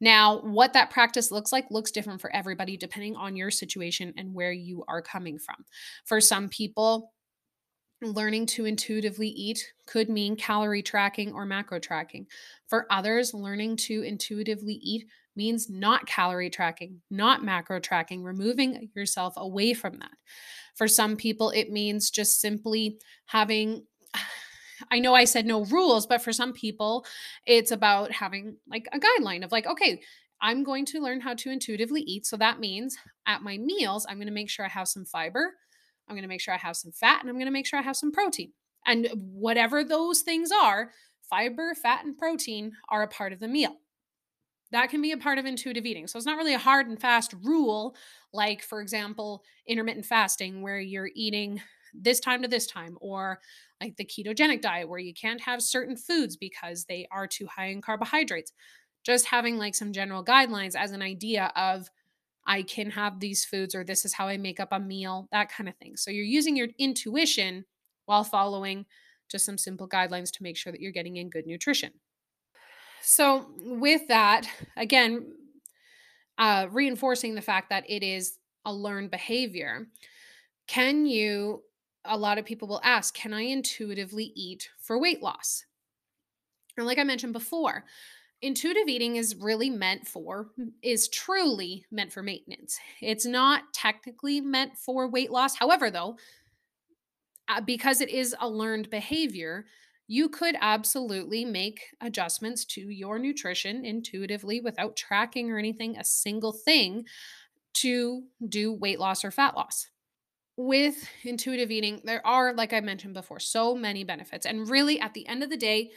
Now, 0.00 0.40
what 0.40 0.72
that 0.72 0.90
practice 0.90 1.30
looks 1.30 1.52
like 1.52 1.70
looks 1.70 1.92
different 1.92 2.20
for 2.20 2.34
everybody 2.34 2.76
depending 2.76 3.14
on 3.16 3.36
your 3.36 3.50
situation 3.50 4.12
and 4.16 4.34
where 4.34 4.52
you 4.52 4.84
are 4.88 5.02
coming 5.02 5.38
from. 5.38 5.64
For 6.04 6.20
some 6.20 6.48
people, 6.48 7.12
learning 8.00 8.46
to 8.46 8.64
intuitively 8.64 9.28
eat 9.28 9.72
could 9.86 10.08
mean 10.08 10.34
calorie 10.34 10.82
tracking 10.82 11.32
or 11.32 11.46
macro 11.46 11.78
tracking. 11.78 12.26
For 12.66 12.86
others, 12.90 13.32
learning 13.32 13.76
to 13.76 14.02
intuitively 14.02 14.74
eat 14.74 15.06
means 15.36 15.70
not 15.70 16.06
calorie 16.06 16.50
tracking, 16.50 17.00
not 17.10 17.44
macro 17.44 17.80
tracking, 17.80 18.22
removing 18.22 18.90
yourself 18.94 19.34
away 19.36 19.74
from 19.74 19.98
that. 19.98 20.12
For 20.74 20.88
some 20.88 21.16
people, 21.16 21.50
it 21.50 21.70
means 21.70 22.10
just 22.10 22.40
simply 22.40 22.98
having 23.26 23.84
I 24.90 24.98
know 24.98 25.14
I 25.14 25.24
said 25.24 25.46
no 25.46 25.64
rules, 25.66 26.06
but 26.06 26.22
for 26.22 26.32
some 26.32 26.52
people, 26.52 27.06
it's 27.46 27.70
about 27.70 28.10
having 28.10 28.56
like 28.68 28.88
a 28.92 28.98
guideline 28.98 29.44
of 29.44 29.52
like, 29.52 29.66
okay, 29.66 30.02
I'm 30.40 30.64
going 30.64 30.84
to 30.86 31.00
learn 31.00 31.20
how 31.20 31.34
to 31.34 31.50
intuitively 31.50 32.00
eat. 32.02 32.26
So 32.26 32.36
that 32.38 32.58
means 32.58 32.96
at 33.26 33.42
my 33.42 33.58
meals, 33.58 34.04
I'm 34.08 34.16
going 34.16 34.26
to 34.26 34.32
make 34.32 34.50
sure 34.50 34.64
I 34.66 34.68
have 34.68 34.88
some 34.88 35.04
fiber, 35.04 35.54
I'm 36.08 36.16
going 36.16 36.22
to 36.22 36.28
make 36.28 36.40
sure 36.40 36.52
I 36.52 36.58
have 36.58 36.76
some 36.76 36.90
fat, 36.90 37.20
and 37.20 37.30
I'm 37.30 37.36
going 37.36 37.46
to 37.46 37.52
make 37.52 37.66
sure 37.66 37.78
I 37.78 37.82
have 37.82 37.96
some 37.96 38.10
protein. 38.10 38.52
And 38.84 39.08
whatever 39.14 39.84
those 39.84 40.22
things 40.22 40.50
are, 40.50 40.90
fiber, 41.30 41.74
fat, 41.74 42.04
and 42.04 42.18
protein 42.18 42.72
are 42.88 43.04
a 43.04 43.08
part 43.08 43.32
of 43.32 43.38
the 43.38 43.46
meal. 43.46 43.76
That 44.72 44.88
can 44.90 45.02
be 45.02 45.12
a 45.12 45.18
part 45.18 45.38
of 45.38 45.46
intuitive 45.46 45.86
eating. 45.86 46.06
So 46.06 46.16
it's 46.16 46.26
not 46.26 46.38
really 46.38 46.54
a 46.54 46.58
hard 46.58 46.88
and 46.88 47.00
fast 47.00 47.34
rule, 47.42 47.94
like, 48.32 48.62
for 48.62 48.80
example, 48.80 49.44
intermittent 49.66 50.06
fasting, 50.06 50.62
where 50.62 50.80
you're 50.80 51.10
eating 51.14 51.60
this 51.94 52.20
time 52.20 52.42
to 52.42 52.48
this 52.48 52.66
time, 52.66 52.96
or 53.00 53.38
like 53.80 53.96
the 53.96 54.04
ketogenic 54.04 54.62
diet, 54.62 54.88
where 54.88 54.98
you 54.98 55.12
can't 55.12 55.42
have 55.42 55.62
certain 55.62 55.96
foods 55.96 56.36
because 56.36 56.86
they 56.86 57.06
are 57.12 57.26
too 57.26 57.46
high 57.46 57.66
in 57.66 57.82
carbohydrates. 57.82 58.52
Just 59.04 59.26
having 59.26 59.58
like 59.58 59.74
some 59.74 59.92
general 59.92 60.24
guidelines 60.24 60.74
as 60.74 60.92
an 60.92 61.02
idea 61.02 61.52
of 61.54 61.90
I 62.46 62.62
can 62.62 62.90
have 62.90 63.20
these 63.20 63.44
foods, 63.44 63.74
or 63.74 63.84
this 63.84 64.04
is 64.04 64.14
how 64.14 64.26
I 64.26 64.36
make 64.38 64.58
up 64.58 64.70
a 64.72 64.80
meal, 64.80 65.28
that 65.32 65.50
kind 65.50 65.68
of 65.68 65.76
thing. 65.76 65.96
So 65.96 66.10
you're 66.10 66.24
using 66.24 66.56
your 66.56 66.68
intuition 66.78 67.66
while 68.06 68.24
following 68.24 68.86
just 69.30 69.44
some 69.44 69.58
simple 69.58 69.88
guidelines 69.88 70.32
to 70.32 70.42
make 70.42 70.56
sure 70.56 70.72
that 70.72 70.80
you're 70.80 70.92
getting 70.92 71.16
in 71.18 71.30
good 71.30 71.46
nutrition. 71.46 71.92
So, 73.02 73.46
with 73.58 74.08
that, 74.08 74.48
again, 74.76 75.32
uh, 76.38 76.68
reinforcing 76.70 77.34
the 77.34 77.42
fact 77.42 77.70
that 77.70 77.84
it 77.88 78.02
is 78.02 78.38
a 78.64 78.72
learned 78.72 79.10
behavior, 79.10 79.88
can 80.66 81.06
you? 81.06 81.62
A 82.04 82.16
lot 82.16 82.38
of 82.38 82.44
people 82.44 82.66
will 82.66 82.80
ask, 82.82 83.14
can 83.14 83.32
I 83.32 83.42
intuitively 83.42 84.32
eat 84.34 84.70
for 84.80 84.98
weight 84.98 85.22
loss? 85.22 85.64
And 86.76 86.86
like 86.86 86.98
I 86.98 87.04
mentioned 87.04 87.32
before, 87.32 87.84
intuitive 88.40 88.88
eating 88.88 89.16
is 89.16 89.36
really 89.36 89.70
meant 89.70 90.08
for, 90.08 90.48
is 90.82 91.08
truly 91.08 91.84
meant 91.92 92.12
for 92.12 92.22
maintenance. 92.22 92.78
It's 93.00 93.24
not 93.24 93.72
technically 93.72 94.40
meant 94.40 94.76
for 94.76 95.08
weight 95.08 95.30
loss. 95.30 95.54
However, 95.54 95.90
though, 95.90 96.16
uh, 97.48 97.60
because 97.60 98.00
it 98.00 98.08
is 98.08 98.34
a 98.40 98.48
learned 98.48 98.90
behavior, 98.90 99.64
you 100.12 100.28
could 100.28 100.54
absolutely 100.60 101.42
make 101.42 101.86
adjustments 102.02 102.66
to 102.66 102.82
your 102.82 103.18
nutrition 103.18 103.82
intuitively 103.82 104.60
without 104.60 104.94
tracking 104.94 105.50
or 105.50 105.56
anything, 105.56 105.96
a 105.96 106.04
single 106.04 106.52
thing 106.52 107.06
to 107.72 108.22
do 108.46 108.74
weight 108.74 109.00
loss 109.00 109.24
or 109.24 109.30
fat 109.30 109.56
loss. 109.56 109.88
With 110.58 111.08
intuitive 111.24 111.70
eating, 111.70 112.02
there 112.04 112.20
are, 112.26 112.52
like 112.52 112.74
I 112.74 112.80
mentioned 112.80 113.14
before, 113.14 113.40
so 113.40 113.74
many 113.74 114.04
benefits. 114.04 114.44
And 114.44 114.68
really, 114.68 115.00
at 115.00 115.14
the 115.14 115.26
end 115.26 115.42
of 115.42 115.48
the 115.48 115.56
day, 115.56 115.92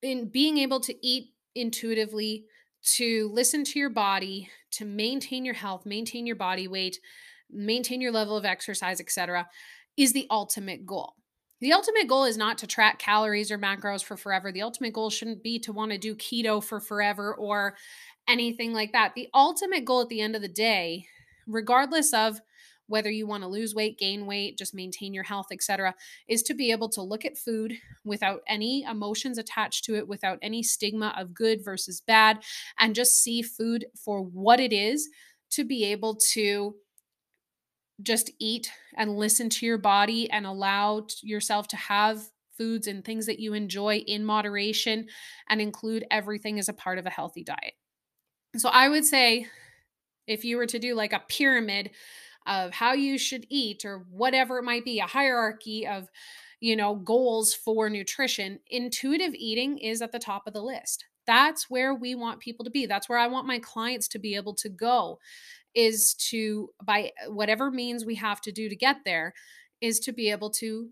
in 0.00 0.28
being 0.28 0.58
able 0.58 0.78
to 0.78 0.94
eat 1.04 1.30
intuitively, 1.56 2.44
to 2.92 3.28
listen 3.32 3.64
to 3.64 3.78
your 3.80 3.90
body, 3.90 4.48
to 4.70 4.84
maintain 4.84 5.44
your 5.44 5.54
health, 5.54 5.84
maintain 5.84 6.28
your 6.28 6.36
body 6.36 6.68
weight, 6.68 7.00
maintain 7.50 8.00
your 8.00 8.12
level 8.12 8.36
of 8.36 8.44
exercise, 8.44 9.00
etc., 9.00 9.48
is 9.96 10.12
the 10.12 10.28
ultimate 10.30 10.86
goal. 10.86 11.16
The 11.64 11.72
ultimate 11.72 12.08
goal 12.08 12.24
is 12.24 12.36
not 12.36 12.58
to 12.58 12.66
track 12.66 12.98
calories 12.98 13.50
or 13.50 13.56
macros 13.56 14.04
for 14.04 14.18
forever. 14.18 14.52
The 14.52 14.60
ultimate 14.60 14.92
goal 14.92 15.08
shouldn't 15.08 15.42
be 15.42 15.58
to 15.60 15.72
want 15.72 15.92
to 15.92 15.96
do 15.96 16.14
keto 16.14 16.62
for 16.62 16.78
forever 16.78 17.34
or 17.34 17.74
anything 18.28 18.74
like 18.74 18.92
that. 18.92 19.14
The 19.14 19.30
ultimate 19.32 19.86
goal 19.86 20.02
at 20.02 20.10
the 20.10 20.20
end 20.20 20.36
of 20.36 20.42
the 20.42 20.48
day, 20.48 21.06
regardless 21.46 22.12
of 22.12 22.38
whether 22.86 23.10
you 23.10 23.26
want 23.26 23.44
to 23.44 23.48
lose 23.48 23.74
weight, 23.74 23.98
gain 23.98 24.26
weight, 24.26 24.58
just 24.58 24.74
maintain 24.74 25.14
your 25.14 25.24
health, 25.24 25.46
etc., 25.50 25.94
is 26.28 26.42
to 26.42 26.52
be 26.52 26.70
able 26.70 26.90
to 26.90 27.00
look 27.00 27.24
at 27.24 27.38
food 27.38 27.72
without 28.04 28.42
any 28.46 28.82
emotions 28.82 29.38
attached 29.38 29.84
to 29.84 29.94
it, 29.96 30.06
without 30.06 30.38
any 30.42 30.62
stigma 30.62 31.14
of 31.16 31.32
good 31.32 31.64
versus 31.64 32.02
bad, 32.02 32.42
and 32.78 32.94
just 32.94 33.22
see 33.22 33.40
food 33.40 33.86
for 33.96 34.20
what 34.20 34.60
it 34.60 34.74
is 34.74 35.08
to 35.52 35.64
be 35.64 35.82
able 35.84 36.18
to 36.32 36.74
just 38.02 38.30
eat 38.38 38.70
and 38.96 39.16
listen 39.16 39.48
to 39.48 39.66
your 39.66 39.78
body 39.78 40.30
and 40.30 40.46
allow 40.46 41.06
yourself 41.22 41.68
to 41.68 41.76
have 41.76 42.22
foods 42.56 42.86
and 42.86 43.04
things 43.04 43.26
that 43.26 43.40
you 43.40 43.54
enjoy 43.54 43.96
in 43.96 44.24
moderation 44.24 45.08
and 45.48 45.60
include 45.60 46.04
everything 46.10 46.58
as 46.58 46.68
a 46.68 46.72
part 46.72 46.98
of 46.98 47.06
a 47.06 47.10
healthy 47.10 47.42
diet. 47.42 47.74
So 48.56 48.68
I 48.68 48.88
would 48.88 49.04
say 49.04 49.46
if 50.26 50.44
you 50.44 50.56
were 50.56 50.66
to 50.66 50.78
do 50.78 50.94
like 50.94 51.12
a 51.12 51.22
pyramid 51.28 51.90
of 52.46 52.72
how 52.72 52.92
you 52.92 53.18
should 53.18 53.46
eat 53.48 53.84
or 53.84 54.06
whatever 54.10 54.58
it 54.58 54.64
might 54.64 54.84
be, 54.84 55.00
a 55.00 55.06
hierarchy 55.06 55.86
of, 55.86 56.08
you 56.60 56.76
know, 56.76 56.94
goals 56.94 57.54
for 57.54 57.90
nutrition, 57.90 58.60
intuitive 58.68 59.34
eating 59.34 59.78
is 59.78 60.02
at 60.02 60.12
the 60.12 60.18
top 60.18 60.46
of 60.46 60.52
the 60.52 60.62
list. 60.62 61.04
That's 61.26 61.70
where 61.70 61.94
we 61.94 62.14
want 62.14 62.40
people 62.40 62.64
to 62.64 62.70
be. 62.70 62.86
That's 62.86 63.08
where 63.08 63.18
I 63.18 63.26
want 63.26 63.46
my 63.46 63.58
clients 63.58 64.08
to 64.08 64.18
be 64.18 64.34
able 64.36 64.54
to 64.56 64.68
go 64.68 65.18
is 65.74 66.14
to 66.14 66.70
by 66.84 67.12
uh, 67.26 67.32
whatever 67.32 67.70
means 67.70 68.04
we 68.04 68.14
have 68.16 68.40
to 68.42 68.52
do 68.52 68.68
to 68.68 68.76
get 68.76 68.98
there 69.04 69.34
is 69.80 70.00
to 70.00 70.12
be 70.12 70.30
able 70.30 70.50
to 70.50 70.88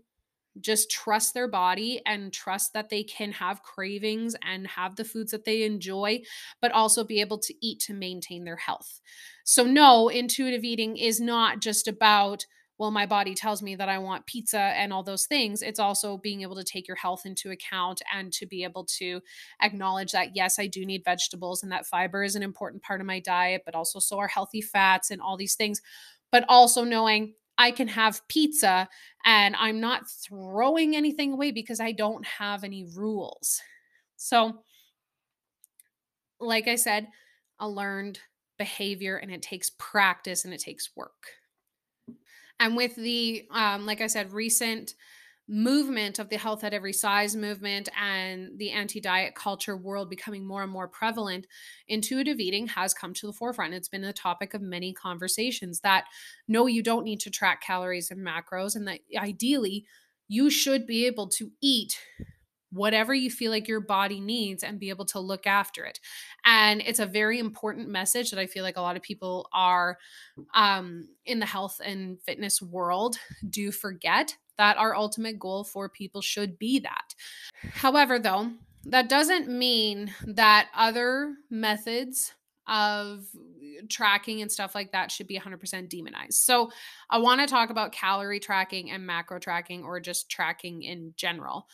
just 0.61 0.91
trust 0.91 1.33
their 1.33 1.47
body 1.47 2.01
and 2.05 2.31
trust 2.31 2.73
that 2.73 2.89
they 2.89 3.03
can 3.03 3.31
have 3.31 3.63
cravings 3.63 4.35
and 4.43 4.67
have 4.67 4.95
the 4.95 5.03
foods 5.03 5.31
that 5.31 5.45
they 5.45 5.63
enjoy, 5.63 6.21
but 6.61 6.71
also 6.71 7.03
be 7.03 7.21
able 7.21 7.39
to 7.39 7.53
eat 7.65 7.79
to 7.79 7.93
maintain 7.93 8.43
their 8.43 8.57
health. 8.57 9.01
So, 9.43 9.63
no, 9.63 10.09
intuitive 10.09 10.63
eating 10.63 10.97
is 10.97 11.19
not 11.19 11.59
just 11.59 11.87
about, 11.87 12.45
well, 12.77 12.91
my 12.91 13.05
body 13.05 13.35
tells 13.35 13.61
me 13.61 13.75
that 13.75 13.89
I 13.89 13.99
want 13.99 14.25
pizza 14.25 14.59
and 14.59 14.91
all 14.91 15.03
those 15.03 15.25
things. 15.25 15.61
It's 15.61 15.79
also 15.79 16.17
being 16.17 16.41
able 16.41 16.55
to 16.55 16.63
take 16.63 16.87
your 16.87 16.97
health 16.97 17.25
into 17.25 17.51
account 17.51 18.01
and 18.13 18.33
to 18.33 18.47
be 18.47 18.63
able 18.63 18.85
to 18.97 19.21
acknowledge 19.61 20.11
that, 20.11 20.35
yes, 20.35 20.57
I 20.57 20.67
do 20.67 20.85
need 20.85 21.03
vegetables 21.05 21.61
and 21.61 21.71
that 21.71 21.85
fiber 21.85 22.23
is 22.23 22.35
an 22.35 22.43
important 22.43 22.81
part 22.81 22.99
of 22.99 23.07
my 23.07 23.19
diet, 23.19 23.61
but 23.65 23.75
also 23.75 23.99
so 23.99 24.17
are 24.17 24.27
healthy 24.27 24.61
fats 24.61 25.11
and 25.11 25.21
all 25.21 25.37
these 25.37 25.55
things. 25.55 25.81
But 26.31 26.45
also 26.49 26.83
knowing 26.83 27.35
I 27.59 27.69
can 27.69 27.87
have 27.89 28.27
pizza 28.27 28.89
and 29.23 29.55
I'm 29.55 29.79
not 29.79 30.09
throwing 30.09 30.95
anything 30.95 31.33
away 31.33 31.51
because 31.51 31.79
I 31.79 31.91
don't 31.91 32.25
have 32.25 32.63
any 32.63 32.85
rules. 32.95 33.61
So, 34.17 34.63
like 36.39 36.67
I 36.67 36.75
said, 36.75 37.07
a 37.59 37.69
learned 37.69 38.19
behavior 38.57 39.17
and 39.17 39.31
it 39.31 39.43
takes 39.43 39.71
practice 39.77 40.43
and 40.43 40.53
it 40.53 40.59
takes 40.59 40.89
work. 40.95 41.27
And 42.63 42.77
with 42.77 42.95
the, 42.95 43.45
um, 43.51 43.85
like 43.85 43.99
I 43.99 44.07
said, 44.07 44.31
recent 44.31 44.93
movement 45.49 46.17
of 46.17 46.29
the 46.29 46.37
health 46.37 46.63
at 46.63 46.73
every 46.73 46.93
size 46.93 47.35
movement 47.35 47.89
and 47.99 48.57
the 48.57 48.71
anti 48.71 49.01
diet 49.01 49.35
culture 49.35 49.75
world 49.75 50.09
becoming 50.09 50.47
more 50.47 50.63
and 50.63 50.71
more 50.71 50.87
prevalent, 50.87 51.45
intuitive 51.89 52.39
eating 52.39 52.67
has 52.67 52.93
come 52.93 53.13
to 53.15 53.27
the 53.27 53.33
forefront. 53.33 53.73
It's 53.73 53.89
been 53.89 54.05
a 54.05 54.13
topic 54.13 54.53
of 54.53 54.61
many 54.61 54.93
conversations 54.93 55.81
that 55.81 56.05
no, 56.47 56.65
you 56.65 56.81
don't 56.81 57.03
need 57.03 57.19
to 57.19 57.29
track 57.29 57.61
calories 57.61 58.09
and 58.09 58.25
macros, 58.25 58.77
and 58.77 58.87
that 58.87 59.01
ideally 59.17 59.85
you 60.29 60.49
should 60.49 60.87
be 60.87 61.05
able 61.05 61.27
to 61.31 61.51
eat 61.61 61.99
whatever 62.73 63.13
you 63.13 63.29
feel 63.29 63.51
like 63.51 63.67
your 63.67 63.79
body 63.79 64.19
needs 64.19 64.63
and 64.63 64.79
be 64.79 64.89
able 64.89 65.05
to 65.05 65.19
look 65.19 65.45
after 65.45 65.85
it. 65.85 65.99
And 66.45 66.81
it's 66.81 66.99
a 66.99 67.05
very 67.05 67.39
important 67.39 67.87
message 67.87 68.31
that 68.31 68.39
I 68.39 68.47
feel 68.47 68.63
like 68.63 68.77
a 68.77 68.81
lot 68.81 68.97
of 68.97 69.03
people 69.03 69.47
are 69.53 69.97
um, 70.53 71.07
in 71.25 71.39
the 71.39 71.45
health 71.45 71.79
and 71.83 72.21
fitness 72.21 72.61
world 72.61 73.17
do 73.49 73.71
forget 73.71 74.35
that 74.57 74.77
our 74.77 74.95
ultimate 74.95 75.39
goal 75.39 75.63
for 75.63 75.89
people 75.89 76.21
should 76.21 76.59
be 76.59 76.79
that. 76.79 77.15
However, 77.73 78.19
though, 78.19 78.51
that 78.85 79.09
doesn't 79.09 79.49
mean 79.49 80.13
that 80.25 80.69
other 80.75 81.35
methods 81.49 82.33
of 82.67 83.25
tracking 83.89 84.41
and 84.41 84.51
stuff 84.51 84.75
like 84.75 84.91
that 84.91 85.11
should 85.11 85.27
be 85.27 85.37
100% 85.37 85.89
demonized. 85.89 86.33
So, 86.33 86.71
I 87.09 87.17
want 87.17 87.41
to 87.41 87.47
talk 87.47 87.69
about 87.69 87.91
calorie 87.91 88.39
tracking 88.39 88.91
and 88.91 89.05
macro 89.05 89.39
tracking 89.39 89.83
or 89.83 89.99
just 89.99 90.29
tracking 90.29 90.83
in 90.83 91.13
general 91.17 91.67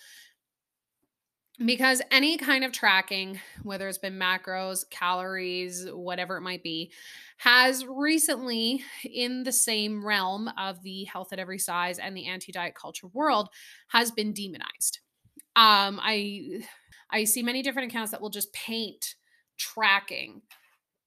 because 1.65 2.01
any 2.11 2.37
kind 2.37 2.63
of 2.63 2.71
tracking, 2.71 3.39
whether 3.63 3.87
it's 3.87 3.97
been 3.97 4.17
macros, 4.17 4.89
calories, 4.89 5.87
whatever 5.91 6.37
it 6.37 6.41
might 6.41 6.63
be, 6.63 6.91
has 7.37 7.85
recently, 7.85 8.83
in 9.03 9.43
the 9.43 9.51
same 9.51 10.05
realm 10.05 10.49
of 10.57 10.81
the 10.83 11.03
health 11.05 11.33
at 11.33 11.39
every 11.39 11.59
size 11.59 11.99
and 11.99 12.15
the 12.15 12.27
anti 12.27 12.51
diet 12.51 12.75
culture 12.75 13.07
world, 13.07 13.49
has 13.89 14.11
been 14.11 14.33
demonized. 14.33 14.99
Um, 15.55 15.99
I 16.01 16.61
I 17.11 17.23
see 17.25 17.43
many 17.43 17.61
different 17.61 17.91
accounts 17.91 18.11
that 18.11 18.21
will 18.21 18.29
just 18.29 18.53
paint 18.53 19.15
tracking 19.57 20.41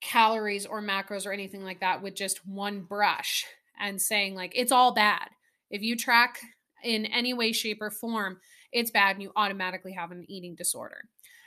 calories 0.01 0.67
or 0.67 0.83
macros 0.83 1.27
or 1.27 1.33
anything 1.33 1.65
like 1.65 1.81
that 1.81 2.03
with 2.03 2.15
just 2.15 2.47
one 2.47 2.83
brush 2.83 3.45
and 3.81 4.03
saying 4.03 4.35
like 4.35 4.53
it's 4.55 4.73
all 4.73 4.93
bad. 4.93 5.29
If 5.71 5.83
you 5.83 5.97
track 5.97 6.41
in 6.83 7.07
any 7.07 7.33
way, 7.33 7.53
shape, 7.53 7.81
or 7.81 7.91
form, 7.91 8.39
it's 8.73 8.91
bad 8.91 9.17
and 9.17 9.23
you 9.23 9.33
automatically 9.37 9.93
have 9.93 10.11
an 10.11 10.25
eating 10.29 10.55
disorder. 10.55 11.05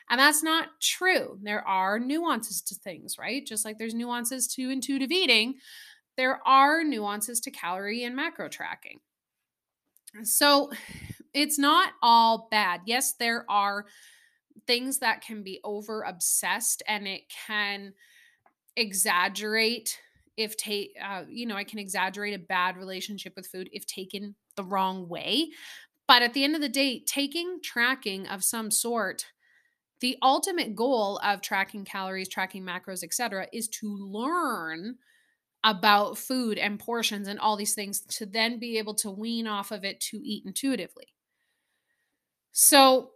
And 0.10 0.20
that's 0.20 0.44
not 0.44 0.68
true. 0.82 1.40
There 1.42 1.68
are 1.68 2.00
nuances 2.00 2.62
to 2.64 2.76
things, 2.76 3.18
right? 3.18 3.46
Just 3.46 3.66
like 3.66 3.78
there's 3.78 3.96
nuances 3.96 4.48
to 4.50 4.70
intuitive 4.70 5.12
eating, 5.12 5.56
there 6.18 6.40
are 6.48 6.84
nuances 6.84 7.40
to 7.42 7.52
calorie 7.52 8.04
and 8.04 8.16
macro 8.16 8.48
tracking. 8.48 9.00
So 10.24 10.72
it's 11.34 11.60
not 11.60 11.94
all 12.02 12.48
bad. 12.52 12.82
Yes, 12.86 13.14
there 13.14 13.46
are 13.50 13.86
things 14.68 15.00
that 15.00 15.22
can 15.22 15.44
be 15.44 15.60
over 15.64 16.04
obsessed 16.04 16.82
and 16.88 17.08
it 17.08 17.22
can 17.48 17.94
exaggerate 18.78 20.00
if 20.38 20.58
take 20.58 20.92
uh, 21.02 21.24
you 21.30 21.46
know 21.46 21.56
i 21.56 21.64
can 21.64 21.80
exaggerate 21.80 22.34
a 22.34 22.40
bad 22.40 22.76
relationship 22.78 23.34
with 23.36 23.48
food 23.48 23.70
if 23.72 23.86
taken 23.86 24.36
the 24.56 24.64
wrong 24.64 25.08
way 25.08 25.50
But 26.08 26.22
at 26.22 26.34
the 26.34 26.44
end 26.44 26.56
of 26.56 26.62
the 26.62 26.70
day, 26.70 27.00
taking 27.00 27.60
tracking 27.64 28.28
of 28.28 28.44
some 28.44 28.70
sort, 28.70 29.26
the 30.02 30.18
ultimate 30.22 30.76
goal 30.76 31.20
of 31.24 31.42
tracking 31.42 31.86
calories, 31.86 32.30
tracking 32.30 32.64
macros, 32.64 33.04
etc., 33.04 33.48
is 33.52 33.68
to 33.70 33.96
learn 33.96 34.98
about 35.64 36.18
food 36.18 36.60
and 36.60 36.80
portions 36.80 37.28
and 37.28 37.40
all 37.40 37.58
these 37.58 37.74
things 37.74 38.02
to 38.02 38.26
then 38.26 38.60
be 38.60 38.78
able 38.78 38.94
to 38.94 39.10
wean 39.10 39.48
off 39.48 39.72
of 39.72 39.84
it 39.84 40.00
to 40.00 40.22
eat 40.24 40.46
intuitively. 40.46 41.08
So, 42.52 43.12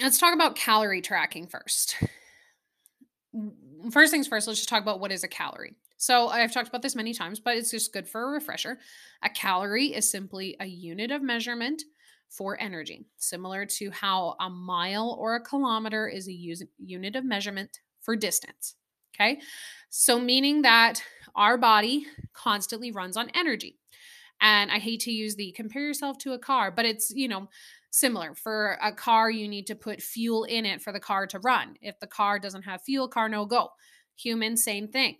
let's 0.00 0.18
talk 0.18 0.32
about 0.32 0.54
calorie 0.54 1.02
tracking 1.02 1.48
first. 1.48 1.96
First 3.90 4.12
things 4.12 4.28
first, 4.28 4.46
let's 4.46 4.60
just 4.60 4.68
talk 4.68 4.82
about 4.82 5.00
what 5.00 5.12
is 5.12 5.24
a 5.24 5.28
calorie. 5.28 5.74
So, 5.98 6.28
I've 6.28 6.52
talked 6.52 6.68
about 6.68 6.82
this 6.82 6.96
many 6.96 7.12
times, 7.12 7.40
but 7.40 7.56
it's 7.56 7.70
just 7.70 7.92
good 7.92 8.08
for 8.08 8.22
a 8.22 8.32
refresher. 8.32 8.78
A 9.22 9.28
calorie 9.28 9.94
is 9.94 10.10
simply 10.10 10.56
a 10.60 10.66
unit 10.66 11.10
of 11.10 11.22
measurement 11.22 11.82
for 12.28 12.60
energy, 12.60 13.06
similar 13.16 13.66
to 13.66 13.90
how 13.90 14.36
a 14.40 14.48
mile 14.48 15.16
or 15.18 15.34
a 15.34 15.40
kilometer 15.40 16.08
is 16.08 16.28
a 16.28 16.66
unit 16.78 17.16
of 17.16 17.24
measurement 17.24 17.80
for 18.00 18.16
distance. 18.16 18.76
Okay. 19.14 19.40
So, 19.90 20.20
meaning 20.20 20.62
that 20.62 21.02
our 21.34 21.58
body 21.58 22.06
constantly 22.32 22.92
runs 22.92 23.16
on 23.16 23.30
energy. 23.34 23.78
And 24.40 24.70
I 24.70 24.78
hate 24.78 25.00
to 25.00 25.10
use 25.10 25.34
the 25.34 25.52
compare 25.52 25.82
yourself 25.82 26.18
to 26.18 26.32
a 26.32 26.38
car, 26.38 26.70
but 26.70 26.84
it's, 26.84 27.10
you 27.10 27.26
know, 27.26 27.48
similar. 27.90 28.34
For 28.34 28.78
a 28.80 28.92
car, 28.92 29.30
you 29.30 29.48
need 29.48 29.66
to 29.66 29.74
put 29.74 30.00
fuel 30.00 30.44
in 30.44 30.64
it 30.64 30.80
for 30.80 30.92
the 30.92 31.00
car 31.00 31.26
to 31.26 31.40
run. 31.40 31.74
If 31.82 31.98
the 31.98 32.06
car 32.06 32.38
doesn't 32.38 32.62
have 32.62 32.82
fuel, 32.82 33.08
car 33.08 33.28
no 33.28 33.46
go. 33.46 33.70
Human, 34.18 34.56
same 34.56 34.88
thing. 34.88 35.16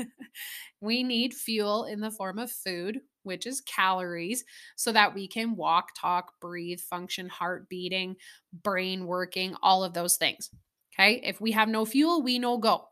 we 0.80 1.02
need 1.02 1.34
fuel 1.34 1.84
in 1.84 2.00
the 2.00 2.10
form 2.10 2.38
of 2.38 2.50
food, 2.50 3.00
which 3.22 3.46
is 3.46 3.60
calories, 3.62 4.44
so 4.76 4.92
that 4.92 5.14
we 5.14 5.26
can 5.26 5.56
walk, 5.56 5.90
talk, 5.98 6.32
breathe, 6.40 6.80
function, 6.80 7.28
heart 7.28 7.68
beating, 7.68 8.16
brain 8.62 9.06
working, 9.06 9.56
all 9.62 9.84
of 9.84 9.94
those 9.94 10.16
things. 10.16 10.50
Okay. 10.94 11.20
If 11.24 11.40
we 11.40 11.52
have 11.52 11.68
no 11.68 11.84
fuel, 11.84 12.22
we 12.22 12.38
no 12.38 12.58
go. 12.58 12.88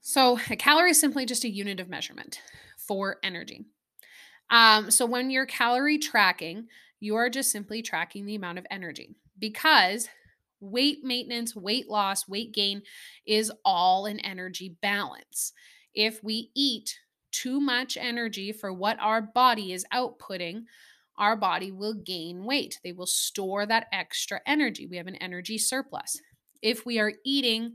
So 0.00 0.38
a 0.50 0.56
calorie 0.56 0.90
is 0.90 1.00
simply 1.00 1.24
just 1.24 1.44
a 1.44 1.50
unit 1.50 1.80
of 1.80 1.88
measurement 1.88 2.40
for 2.76 3.16
energy. 3.22 3.64
Um, 4.50 4.90
so 4.90 5.06
when 5.06 5.30
you're 5.30 5.46
calorie 5.46 5.98
tracking, 5.98 6.66
you 7.00 7.16
are 7.16 7.30
just 7.30 7.50
simply 7.50 7.82
tracking 7.82 8.26
the 8.26 8.34
amount 8.34 8.58
of 8.58 8.66
energy 8.70 9.16
because 9.38 10.08
weight 10.60 11.04
maintenance, 11.04 11.54
weight 11.54 11.88
loss, 11.88 12.28
weight 12.28 12.52
gain 12.52 12.82
is 13.26 13.52
all 13.64 14.06
an 14.06 14.20
energy 14.20 14.76
balance. 14.80 15.52
If 15.94 16.22
we 16.22 16.50
eat 16.54 16.98
too 17.32 17.60
much 17.60 17.96
energy 17.96 18.52
for 18.52 18.72
what 18.72 18.98
our 19.00 19.20
body 19.20 19.72
is 19.72 19.86
outputting, 19.92 20.64
our 21.16 21.36
body 21.36 21.70
will 21.70 21.94
gain 21.94 22.44
weight. 22.44 22.80
They 22.82 22.92
will 22.92 23.06
store 23.06 23.66
that 23.66 23.86
extra 23.92 24.40
energy. 24.46 24.86
We 24.86 24.96
have 24.96 25.06
an 25.06 25.16
energy 25.16 25.58
surplus. 25.58 26.20
If 26.62 26.86
we 26.86 26.98
are 26.98 27.12
eating 27.24 27.74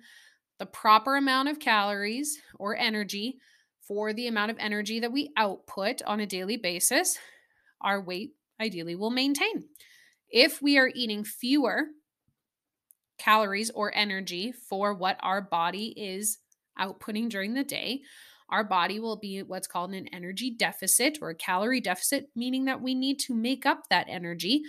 the 0.57 0.65
proper 0.65 1.15
amount 1.15 1.49
of 1.49 1.59
calories 1.59 2.41
or 2.57 2.75
energy 2.75 3.39
for 3.81 4.13
the 4.13 4.27
amount 4.27 4.51
of 4.51 4.57
energy 4.59 4.99
that 4.99 5.11
we 5.11 5.31
output 5.37 6.01
on 6.05 6.19
a 6.19 6.25
daily 6.25 6.57
basis, 6.57 7.17
our 7.81 8.01
weight 8.01 8.31
ideally 8.59 8.95
will 8.95 9.09
maintain. 9.09 9.65
If 10.29 10.61
we 10.61 10.77
are 10.77 10.91
eating 10.93 11.23
fewer 11.23 11.87
calories 13.19 13.69
or 13.71 13.95
energy 13.95 14.51
for 14.51 14.93
what 14.93 15.17
our 15.21 15.41
body 15.41 15.93
is 15.97 16.39
outputting 16.79 17.29
during 17.29 17.53
the 17.53 17.63
day, 17.63 18.01
our 18.49 18.63
body 18.63 18.99
will 18.99 19.17
be 19.17 19.43
what's 19.43 19.67
called 19.67 19.93
an 19.93 20.07
energy 20.07 20.49
deficit 20.49 21.19
or 21.21 21.29
a 21.29 21.35
calorie 21.35 21.81
deficit, 21.81 22.29
meaning 22.35 22.65
that 22.65 22.81
we 22.81 22.95
need 22.95 23.19
to 23.19 23.33
make 23.33 23.65
up 23.65 23.83
that 23.89 24.07
energy, 24.09 24.63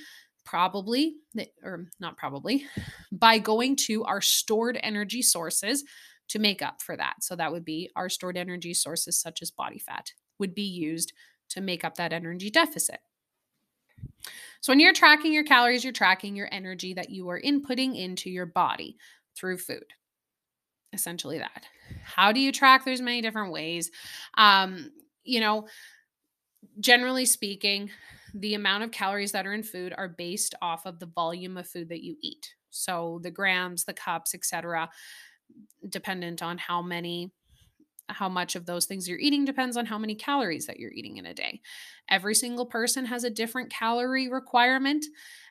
probably, 0.44 1.14
or 1.62 1.86
not 1.98 2.16
probably, 2.16 2.66
by 3.12 3.38
going 3.38 3.76
to 3.76 4.04
our 4.04 4.20
stored 4.20 4.78
energy 4.82 5.22
sources 5.22 5.84
to 6.28 6.38
make 6.38 6.62
up 6.62 6.82
for 6.82 6.96
that. 6.96 7.14
So 7.20 7.34
that 7.36 7.52
would 7.52 7.64
be 7.64 7.90
our 7.96 8.08
stored 8.08 8.36
energy 8.36 8.74
sources, 8.74 9.20
such 9.20 9.42
as 9.42 9.50
body 9.50 9.78
fat, 9.78 10.12
would 10.38 10.54
be 10.54 10.62
used 10.62 11.12
to 11.50 11.60
make 11.60 11.84
up 11.84 11.96
that 11.96 12.12
energy 12.12 12.50
deficit. 12.50 13.00
So, 14.60 14.72
when 14.72 14.80
you're 14.80 14.92
tracking 14.92 15.32
your 15.32 15.44
calories, 15.44 15.84
you're 15.84 15.92
tracking 15.92 16.36
your 16.36 16.48
energy 16.52 16.94
that 16.94 17.10
you 17.10 17.28
are 17.30 17.40
inputting 17.40 17.98
into 17.98 18.30
your 18.30 18.46
body 18.46 18.96
through 19.34 19.58
food. 19.58 19.84
Essentially, 20.92 21.38
that. 21.38 21.64
How 22.04 22.32
do 22.32 22.40
you 22.40 22.52
track? 22.52 22.84
There's 22.84 23.00
many 23.00 23.22
different 23.22 23.52
ways. 23.52 23.90
Um, 24.36 24.90
you 25.24 25.40
know, 25.40 25.66
generally 26.78 27.24
speaking, 27.24 27.90
the 28.34 28.54
amount 28.54 28.84
of 28.84 28.90
calories 28.90 29.32
that 29.32 29.46
are 29.46 29.54
in 29.54 29.62
food 29.62 29.94
are 29.96 30.08
based 30.08 30.54
off 30.60 30.84
of 30.86 30.98
the 30.98 31.06
volume 31.06 31.56
of 31.56 31.66
food 31.66 31.88
that 31.88 32.02
you 32.02 32.16
eat. 32.20 32.54
So, 32.70 33.18
the 33.22 33.30
grams, 33.30 33.84
the 33.84 33.94
cups, 33.94 34.34
etc., 34.34 34.90
dependent 35.88 36.42
on 36.42 36.58
how 36.58 36.82
many 36.82 37.32
how 38.12 38.28
much 38.28 38.56
of 38.56 38.66
those 38.66 38.86
things 38.86 39.08
you're 39.08 39.18
eating 39.18 39.44
depends 39.44 39.76
on 39.76 39.86
how 39.86 39.98
many 39.98 40.14
calories 40.14 40.66
that 40.66 40.78
you're 40.78 40.92
eating 40.92 41.16
in 41.16 41.26
a 41.26 41.34
day. 41.34 41.60
Every 42.08 42.34
single 42.34 42.66
person 42.66 43.04
has 43.06 43.24
a 43.24 43.30
different 43.30 43.70
calorie 43.70 44.28
requirement, 44.28 45.04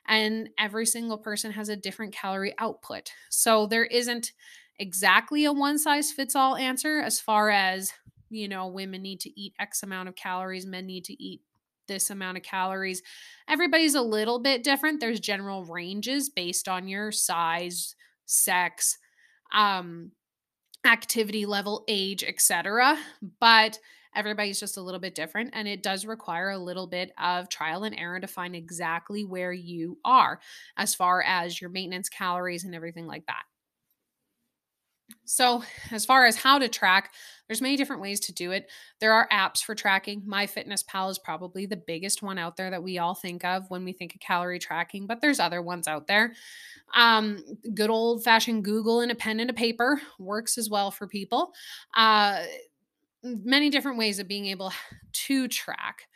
and 0.06 0.50
every 0.58 0.86
single 0.86 1.18
person 1.18 1.52
has 1.52 1.68
a 1.68 1.76
different 1.76 2.12
calorie 2.12 2.54
output. 2.58 3.10
So 3.30 3.66
there 3.66 3.84
isn't 3.84 4.32
exactly 4.78 5.44
a 5.44 5.52
one 5.52 5.78
size 5.78 6.10
fits 6.10 6.34
all 6.34 6.56
answer 6.56 7.00
as 7.00 7.20
far 7.20 7.50
as, 7.50 7.92
you 8.30 8.48
know, 8.48 8.66
women 8.68 9.02
need 9.02 9.20
to 9.20 9.40
eat 9.40 9.54
X 9.58 9.82
amount 9.82 10.08
of 10.08 10.14
calories, 10.14 10.66
men 10.66 10.86
need 10.86 11.04
to 11.04 11.22
eat 11.22 11.42
this 11.88 12.10
amount 12.10 12.36
of 12.36 12.42
calories. 12.42 13.02
Everybody's 13.48 13.96
a 13.96 14.02
little 14.02 14.38
bit 14.38 14.62
different. 14.62 15.00
There's 15.00 15.20
general 15.20 15.64
ranges 15.64 16.28
based 16.28 16.68
on 16.68 16.88
your 16.88 17.10
size, 17.10 17.96
sex, 18.26 18.96
um, 19.52 20.12
activity 20.86 21.46
level, 21.46 21.84
age, 21.88 22.24
etc. 22.24 22.98
But 23.40 23.78
everybody's 24.14 24.58
just 24.58 24.76
a 24.76 24.80
little 24.82 24.98
bit 25.00 25.14
different 25.14 25.50
and 25.52 25.68
it 25.68 25.82
does 25.82 26.04
require 26.04 26.50
a 26.50 26.58
little 26.58 26.86
bit 26.86 27.12
of 27.16 27.48
trial 27.48 27.84
and 27.84 27.94
error 27.96 28.18
to 28.18 28.26
find 28.26 28.56
exactly 28.56 29.24
where 29.24 29.52
you 29.52 29.98
are 30.04 30.40
as 30.76 30.94
far 30.94 31.22
as 31.22 31.60
your 31.60 31.70
maintenance 31.70 32.08
calories 32.08 32.64
and 32.64 32.74
everything 32.74 33.06
like 33.06 33.24
that. 33.26 33.44
So, 35.24 35.62
as 35.90 36.04
far 36.04 36.26
as 36.26 36.36
how 36.36 36.58
to 36.58 36.68
track, 36.68 37.12
there's 37.50 37.60
many 37.60 37.76
different 37.76 38.00
ways 38.00 38.20
to 38.20 38.32
do 38.32 38.52
it. 38.52 38.70
There 39.00 39.12
are 39.12 39.28
apps 39.32 39.60
for 39.60 39.74
tracking. 39.74 40.22
MyFitnessPal 40.22 41.10
is 41.10 41.18
probably 41.18 41.66
the 41.66 41.82
biggest 41.84 42.22
one 42.22 42.38
out 42.38 42.56
there 42.56 42.70
that 42.70 42.80
we 42.80 42.98
all 42.98 43.12
think 43.12 43.44
of 43.44 43.68
when 43.70 43.84
we 43.84 43.92
think 43.92 44.14
of 44.14 44.20
calorie 44.20 44.60
tracking, 44.60 45.08
but 45.08 45.20
there's 45.20 45.40
other 45.40 45.60
ones 45.60 45.88
out 45.88 46.06
there. 46.06 46.32
Um, 46.94 47.42
good 47.74 47.90
old 47.90 48.22
fashioned 48.22 48.64
Google 48.64 49.00
and 49.00 49.10
a 49.10 49.16
pen 49.16 49.40
and 49.40 49.50
a 49.50 49.52
paper 49.52 50.00
works 50.20 50.58
as 50.58 50.70
well 50.70 50.92
for 50.92 51.08
people. 51.08 51.52
Uh, 51.96 52.44
many 53.24 53.68
different 53.68 53.98
ways 53.98 54.20
of 54.20 54.28
being 54.28 54.46
able 54.46 54.72
to 55.12 55.48
track. 55.48 56.06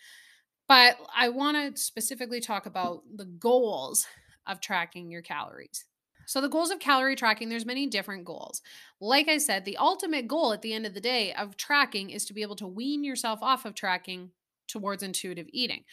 But 0.68 0.98
I 1.16 1.30
want 1.30 1.56
to 1.56 1.82
specifically 1.82 2.40
talk 2.40 2.66
about 2.66 3.02
the 3.12 3.24
goals 3.24 4.06
of 4.46 4.60
tracking 4.60 5.10
your 5.10 5.22
calories. 5.22 5.84
So 6.26 6.40
the 6.40 6.48
goals 6.48 6.70
of 6.70 6.78
calorie 6.78 7.16
tracking, 7.16 7.48
there's 7.48 7.66
many 7.66 7.86
different 7.86 8.24
goals. 8.24 8.62
Like 9.00 9.28
I 9.28 9.38
said, 9.38 9.64
the 9.64 9.76
ultimate 9.76 10.28
goal 10.28 10.52
at 10.52 10.62
the 10.62 10.72
end 10.72 10.86
of 10.86 10.94
the 10.94 11.00
day 11.00 11.32
of 11.34 11.56
tracking 11.56 12.10
is 12.10 12.24
to 12.26 12.34
be 12.34 12.42
able 12.42 12.56
to 12.56 12.66
wean 12.66 13.04
yourself 13.04 13.40
off 13.42 13.64
of 13.64 13.74
tracking 13.74 14.30
towards 14.68 15.02
intuitive 15.02 15.46
eating. 15.52 15.84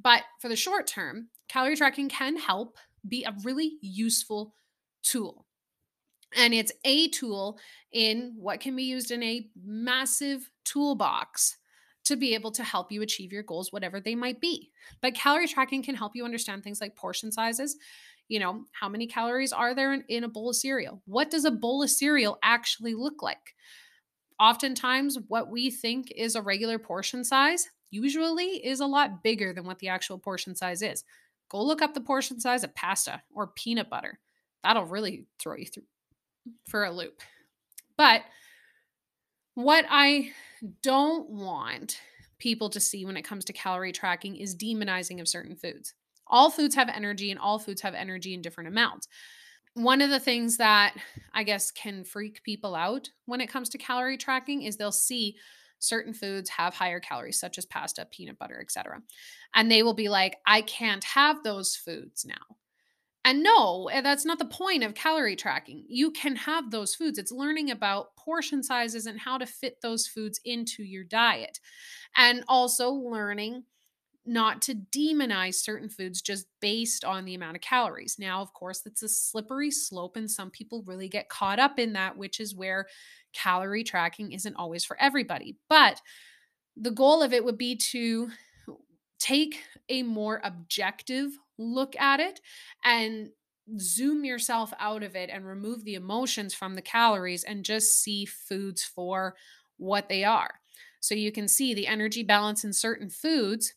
But 0.00 0.22
for 0.40 0.48
the 0.48 0.56
short 0.56 0.86
term, 0.86 1.28
calorie 1.48 1.76
tracking 1.76 2.08
can 2.08 2.36
help 2.36 2.76
be 3.06 3.24
a 3.24 3.34
really 3.44 3.78
useful 3.80 4.54
tool. 5.02 5.46
And 6.36 6.52
it's 6.52 6.72
a 6.84 7.08
tool 7.08 7.58
in 7.90 8.34
what 8.36 8.60
can 8.60 8.76
be 8.76 8.82
used 8.82 9.10
in 9.10 9.22
a 9.22 9.48
massive 9.64 10.50
toolbox 10.64 11.56
to 12.04 12.16
be 12.16 12.34
able 12.34 12.50
to 12.52 12.62
help 12.62 12.92
you 12.92 13.02
achieve 13.02 13.32
your 13.32 13.42
goals, 13.42 13.72
whatever 13.72 14.00
they 14.00 14.14
might 14.14 14.40
be. 14.40 14.70
But 15.00 15.14
calorie 15.14 15.48
tracking 15.48 15.82
can 15.82 15.94
help 15.94 16.12
you 16.14 16.24
understand 16.24 16.64
things 16.64 16.80
like 16.80 16.96
portion 16.96 17.32
sizes. 17.32 17.76
You 18.28 18.40
know, 18.40 18.64
how 18.72 18.88
many 18.88 19.06
calories 19.06 19.52
are 19.52 19.74
there 19.74 19.92
in, 19.92 20.04
in 20.08 20.24
a 20.24 20.28
bowl 20.28 20.50
of 20.50 20.56
cereal? 20.56 21.02
What 21.06 21.30
does 21.30 21.44
a 21.44 21.50
bowl 21.50 21.82
of 21.82 21.90
cereal 21.90 22.38
actually 22.42 22.94
look 22.94 23.22
like? 23.22 23.54
Oftentimes, 24.38 25.18
what 25.28 25.50
we 25.50 25.70
think 25.70 26.12
is 26.14 26.36
a 26.36 26.42
regular 26.42 26.78
portion 26.78 27.24
size 27.24 27.68
usually 27.90 28.64
is 28.64 28.80
a 28.80 28.86
lot 28.86 29.22
bigger 29.22 29.52
than 29.52 29.64
what 29.64 29.78
the 29.78 29.88
actual 29.88 30.18
portion 30.18 30.54
size 30.54 30.82
is. 30.82 31.04
Go 31.48 31.62
look 31.64 31.82
up 31.82 31.94
the 31.94 32.00
portion 32.00 32.38
size 32.38 32.62
of 32.62 32.74
pasta 32.74 33.22
or 33.34 33.48
peanut 33.48 33.88
butter. 33.88 34.18
That'll 34.62 34.84
really 34.84 35.26
throw 35.38 35.56
you 35.56 35.66
through 35.66 35.84
for 36.68 36.84
a 36.84 36.92
loop. 36.92 37.22
But 37.96 38.22
what 39.54 39.84
I 39.88 40.30
don't 40.82 41.28
want 41.30 42.00
people 42.38 42.70
to 42.70 42.80
see 42.80 43.04
when 43.04 43.16
it 43.16 43.24
comes 43.24 43.44
to 43.46 43.52
calorie 43.52 43.92
tracking 43.92 44.36
is 44.36 44.54
demonizing 44.54 45.20
of 45.20 45.28
certain 45.28 45.56
foods. 45.56 45.94
All 46.28 46.50
foods 46.50 46.74
have 46.74 46.88
energy 46.88 47.30
and 47.30 47.40
all 47.40 47.58
foods 47.58 47.80
have 47.82 47.94
energy 47.94 48.34
in 48.34 48.42
different 48.42 48.68
amounts. 48.68 49.08
One 49.74 50.00
of 50.00 50.10
the 50.10 50.20
things 50.20 50.56
that 50.56 50.96
I 51.32 51.44
guess 51.44 51.70
can 51.70 52.04
freak 52.04 52.42
people 52.42 52.74
out 52.74 53.10
when 53.26 53.40
it 53.40 53.48
comes 53.48 53.68
to 53.70 53.78
calorie 53.78 54.18
tracking 54.18 54.62
is 54.62 54.76
they'll 54.76 54.92
see 54.92 55.36
certain 55.78 56.12
foods 56.12 56.50
have 56.50 56.74
higher 56.74 57.00
calories 57.00 57.38
such 57.38 57.58
as 57.58 57.64
pasta, 57.66 58.06
peanut 58.10 58.38
butter, 58.38 58.60
etc. 58.60 59.00
And 59.54 59.70
they 59.70 59.82
will 59.82 59.94
be 59.94 60.08
like, 60.08 60.38
"I 60.46 60.62
can't 60.62 61.04
have 61.04 61.44
those 61.44 61.76
foods 61.76 62.24
now." 62.24 62.56
And 63.24 63.42
no, 63.42 63.88
eh, 63.88 64.00
that's 64.00 64.24
not 64.24 64.38
the 64.38 64.44
point 64.46 64.82
of 64.84 64.94
calorie 64.94 65.36
tracking. 65.36 65.84
You 65.88 66.10
can 66.10 66.36
have 66.36 66.70
those 66.70 66.94
foods. 66.94 67.18
It's 67.18 67.32
learning 67.32 67.70
about 67.70 68.16
portion 68.16 68.62
sizes 68.62 69.06
and 69.06 69.20
how 69.20 69.38
to 69.38 69.46
fit 69.46 69.80
those 69.82 70.06
foods 70.06 70.40
into 70.44 70.82
your 70.82 71.04
diet. 71.04 71.60
And 72.16 72.44
also 72.48 72.90
learning 72.90 73.64
not 74.28 74.60
to 74.62 74.74
demonize 74.74 75.54
certain 75.54 75.88
foods 75.88 76.20
just 76.20 76.46
based 76.60 77.04
on 77.04 77.24
the 77.24 77.34
amount 77.34 77.56
of 77.56 77.62
calories. 77.62 78.16
Now, 78.18 78.42
of 78.42 78.52
course, 78.52 78.82
it's 78.84 79.02
a 79.02 79.08
slippery 79.08 79.70
slope, 79.70 80.16
and 80.16 80.30
some 80.30 80.50
people 80.50 80.84
really 80.86 81.08
get 81.08 81.28
caught 81.28 81.58
up 81.58 81.78
in 81.78 81.94
that, 81.94 82.16
which 82.16 82.38
is 82.38 82.54
where 82.54 82.86
calorie 83.32 83.84
tracking 83.84 84.32
isn't 84.32 84.56
always 84.56 84.84
for 84.84 85.00
everybody. 85.00 85.56
But 85.68 86.00
the 86.76 86.90
goal 86.90 87.22
of 87.22 87.32
it 87.32 87.44
would 87.44 87.58
be 87.58 87.76
to 87.76 88.28
take 89.18 89.62
a 89.88 90.02
more 90.02 90.40
objective 90.44 91.30
look 91.58 91.96
at 91.96 92.20
it 92.20 92.40
and 92.84 93.30
zoom 93.78 94.24
yourself 94.24 94.72
out 94.78 95.02
of 95.02 95.16
it 95.16 95.28
and 95.30 95.44
remove 95.44 95.84
the 95.84 95.94
emotions 95.94 96.54
from 96.54 96.74
the 96.74 96.82
calories 96.82 97.44
and 97.44 97.64
just 97.64 98.02
see 98.02 98.24
foods 98.24 98.84
for 98.84 99.34
what 99.76 100.08
they 100.08 100.24
are. 100.24 100.60
So 101.00 101.14
you 101.14 101.32
can 101.32 101.48
see 101.48 101.74
the 101.74 101.86
energy 101.86 102.22
balance 102.22 102.64
in 102.64 102.72
certain 102.72 103.10
foods 103.10 103.74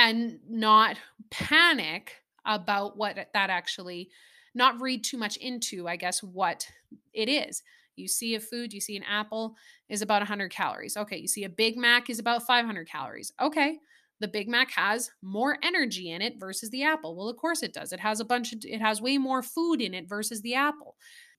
and 0.00 0.38
not 0.48 0.96
panic 1.30 2.22
about 2.46 2.96
what 2.96 3.16
that 3.16 3.50
actually 3.50 4.08
not 4.54 4.80
read 4.80 5.04
too 5.04 5.18
much 5.18 5.36
into 5.36 5.86
i 5.86 5.96
guess 5.96 6.22
what 6.22 6.66
it 7.12 7.28
is. 7.28 7.62
You 7.96 8.08
see 8.08 8.34
a 8.34 8.40
food 8.40 8.72
you 8.72 8.80
see 8.80 8.96
an 8.96 9.02
apple 9.02 9.56
is 9.88 10.00
about 10.02 10.22
100 10.22 10.50
calories. 10.50 10.96
Okay 10.96 11.18
you 11.18 11.28
see 11.28 11.44
a 11.44 11.48
big 11.48 11.76
mac 11.76 12.08
is 12.08 12.18
about 12.18 12.46
500 12.46 12.88
calories. 12.88 13.32
Okay 13.40 13.78
the 14.20 14.28
big 14.28 14.48
mac 14.48 14.70
has 14.72 15.10
more 15.22 15.56
energy 15.62 16.10
in 16.10 16.22
it 16.22 16.34
versus 16.38 16.70
the 16.70 16.82
apple. 16.82 17.14
Well 17.16 17.28
of 17.28 17.36
course 17.36 17.62
it 17.62 17.74
does. 17.74 17.92
It 17.92 18.00
has 18.00 18.20
a 18.20 18.24
bunch 18.24 18.52
of 18.52 18.60
it 18.64 18.80
has 18.80 19.02
way 19.02 19.18
more 19.18 19.42
food 19.42 19.80
in 19.80 19.92
it 19.94 20.08
versus 20.08 20.40
the 20.40 20.54
apple. 20.54 20.96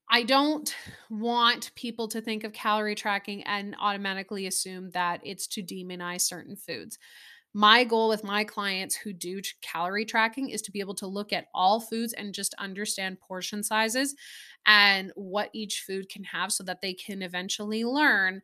I 0.09 0.23
don't 0.23 0.75
want 1.09 1.71
people 1.75 2.07
to 2.09 2.21
think 2.21 2.43
of 2.43 2.51
calorie 2.51 2.95
tracking 2.95 3.43
and 3.43 3.75
automatically 3.79 4.45
assume 4.45 4.91
that 4.91 5.21
it's 5.23 5.47
to 5.47 5.63
demonize 5.63 6.21
certain 6.21 6.57
foods. 6.57 6.99
My 7.53 7.83
goal 7.83 8.07
with 8.07 8.23
my 8.23 8.43
clients 8.43 8.95
who 8.95 9.11
do 9.11 9.41
calorie 9.61 10.05
tracking 10.05 10.49
is 10.49 10.61
to 10.63 10.71
be 10.71 10.79
able 10.79 10.95
to 10.95 11.07
look 11.07 11.33
at 11.33 11.47
all 11.53 11.81
foods 11.81 12.13
and 12.13 12.33
just 12.33 12.53
understand 12.57 13.19
portion 13.19 13.61
sizes 13.61 14.15
and 14.65 15.11
what 15.15 15.49
each 15.53 15.83
food 15.85 16.07
can 16.07 16.23
have 16.23 16.53
so 16.53 16.63
that 16.63 16.81
they 16.81 16.93
can 16.93 17.21
eventually 17.21 17.83
learn 17.83 18.41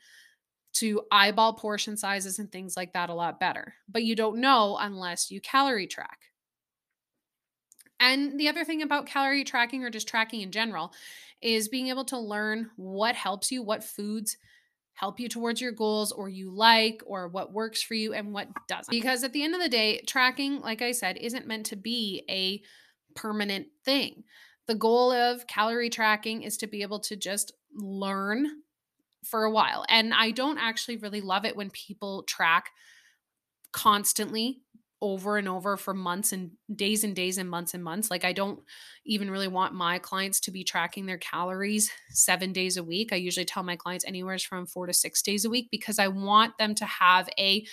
to 0.74 1.02
eyeball 1.10 1.54
portion 1.54 1.96
sizes 1.96 2.38
and 2.38 2.52
things 2.52 2.76
like 2.76 2.93
that 2.93 3.10
a 3.10 3.13
lot 3.13 3.39
better. 3.39 3.74
But 3.88 4.04
you 4.04 4.15
don't 4.15 4.39
know 4.39 4.78
unless 4.80 5.32
you 5.32 5.39
calorie 5.41 5.88
track. 5.88 6.20
And 8.00 8.39
the 8.39 8.50
other 8.50 8.63
thing 8.63 8.82
about 8.82 9.08
calorie 9.08 9.43
tracking 9.43 9.84
or 9.84 9.89
just 9.89 10.08
tracking 10.08 10.41
in 10.41 10.52
general 10.52 10.93
is 11.41 11.67
being 11.70 11.88
able 11.88 12.06
to 12.06 12.20
learn 12.20 12.70
what 12.76 13.15
helps 13.15 13.52
you, 13.52 13.63
what 13.63 13.84
foods 13.84 14.38
help 14.97 15.19
you 15.19 15.29
towards 15.29 15.62
your 15.62 15.71
goals 15.71 16.12
or 16.12 16.27
you 16.27 16.49
like 16.49 17.03
or 17.05 17.27
what 17.27 17.53
works 17.53 17.83
for 17.83 17.93
you 17.93 18.13
and 18.13 18.33
what 18.33 18.47
doesn't. 18.67 18.89
Because 18.89 19.23
at 19.23 19.31
the 19.31 19.43
end 19.43 19.53
of 19.53 19.62
the 19.62 19.69
day, 19.69 20.01
tracking, 20.07 20.60
like 20.62 20.81
I 20.81 20.91
said, 20.91 21.17
isn't 21.17 21.45
meant 21.45 21.67
to 21.67 21.75
be 21.75 22.23
a 22.27 22.63
permanent 23.15 23.67
thing. 23.86 24.23
The 24.65 24.73
goal 24.73 25.12
of 25.12 25.45
calorie 25.45 25.91
tracking 25.91 26.41
is 26.41 26.57
to 26.57 26.67
be 26.67 26.81
able 26.81 26.99
to 27.01 27.15
just 27.15 27.53
learn 27.75 28.47
for 29.23 29.43
a 29.43 29.51
while. 29.51 29.86
And 29.88 30.15
I 30.15 30.31
don't 30.31 30.57
actually 30.57 30.97
really 30.97 31.21
love 31.21 31.45
it 31.45 31.55
when 31.55 31.69
people 31.69 32.23
track 32.23 32.71
constantly 33.71 34.62
over 35.01 35.38
and 35.38 35.47
over 35.47 35.77
for 35.77 35.93
months 35.93 36.31
and 36.31 36.51
days 36.75 37.03
and 37.03 37.15
days 37.15 37.38
and 37.38 37.49
months 37.49 37.73
and 37.73 37.83
months. 37.83 38.10
Like, 38.10 38.25
I 38.25 38.33
don't 38.33 38.60
even 39.05 39.29
really 39.29 39.47
want 39.47 39.73
my 39.73 39.99
clients 39.99 40.39
to 40.41 40.51
be 40.51 40.63
tracking 40.63 41.05
their 41.05 41.17
calories 41.17 41.91
seven 42.10 42.51
days 42.51 42.77
a 42.77 42.83
week. 42.83 43.13
I 43.13 43.17
usually 43.17 43.45
tell 43.45 43.63
my 43.63 43.75
clients 43.75 44.05
anywhere 44.05 44.39
from 44.39 44.65
four 44.65 44.88
to 44.88 44.93
six 44.93 45.21
days 45.21 45.45
a 45.45 45.49
week 45.49 45.67
because 45.71 45.99
I 45.99 46.07
want 46.07 46.57
them 46.57 46.75
to 46.75 46.86
have 46.86 47.29
a 47.38 47.65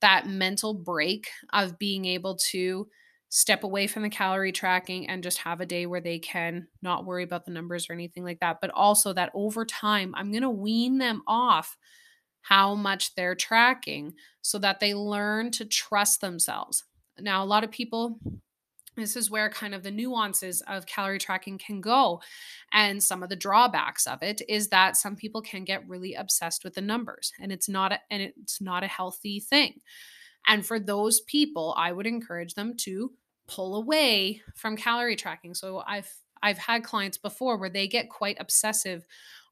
that 0.00 0.26
mental 0.28 0.74
break 0.74 1.28
of 1.52 1.78
being 1.78 2.04
able 2.04 2.36
to 2.36 2.88
step 3.30 3.62
away 3.62 3.86
from 3.86 4.02
the 4.02 4.08
calorie 4.08 4.52
tracking 4.52 5.08
and 5.08 5.22
just 5.22 5.38
have 5.38 5.60
a 5.60 5.66
day 5.66 5.86
where 5.86 6.00
they 6.00 6.18
can 6.18 6.66
not 6.80 7.04
worry 7.04 7.22
about 7.22 7.44
the 7.44 7.50
numbers 7.50 7.88
or 7.88 7.92
anything 7.92 8.24
like 8.24 8.40
that. 8.40 8.58
But 8.60 8.70
also 8.70 9.12
that 9.12 9.30
over 9.34 9.64
time, 9.64 10.14
I'm 10.16 10.30
going 10.30 10.42
to 10.42 10.50
wean 10.50 10.98
them 10.98 11.22
off 11.26 11.76
how 12.48 12.74
much 12.74 13.14
they're 13.14 13.34
tracking 13.34 14.14
so 14.40 14.58
that 14.58 14.80
they 14.80 14.94
learn 14.94 15.50
to 15.50 15.66
trust 15.66 16.22
themselves. 16.22 16.82
Now, 17.20 17.44
a 17.44 17.46
lot 17.46 17.62
of 17.62 17.70
people, 17.70 18.18
this 18.96 19.16
is 19.16 19.30
where 19.30 19.50
kind 19.50 19.74
of 19.74 19.82
the 19.82 19.90
nuances 19.90 20.62
of 20.62 20.86
calorie 20.86 21.18
tracking 21.18 21.58
can 21.58 21.82
go. 21.82 22.22
And 22.72 23.04
some 23.04 23.22
of 23.22 23.28
the 23.28 23.36
drawbacks 23.36 24.06
of 24.06 24.22
it 24.22 24.40
is 24.48 24.68
that 24.68 24.96
some 24.96 25.14
people 25.14 25.42
can 25.42 25.64
get 25.64 25.86
really 25.86 26.14
obsessed 26.14 26.64
with 26.64 26.74
the 26.74 26.80
numbers 26.80 27.32
and 27.38 27.52
it's 27.52 27.68
not 27.68 27.92
a, 27.92 28.00
and 28.10 28.22
it's 28.22 28.62
not 28.62 28.82
a 28.82 28.86
healthy 28.88 29.40
thing. 29.40 29.80
And 30.46 30.64
for 30.64 30.80
those 30.80 31.20
people, 31.20 31.74
I 31.76 31.92
would 31.92 32.06
encourage 32.06 32.54
them 32.54 32.78
to 32.78 33.12
pull 33.46 33.76
away 33.76 34.40
from 34.54 34.74
calorie 34.74 35.16
tracking. 35.16 35.52
So 35.52 35.82
I've 35.86 36.10
I've 36.42 36.56
had 36.56 36.82
clients 36.82 37.18
before 37.18 37.58
where 37.58 37.68
they 37.68 37.88
get 37.88 38.08
quite 38.08 38.38
obsessive 38.40 39.04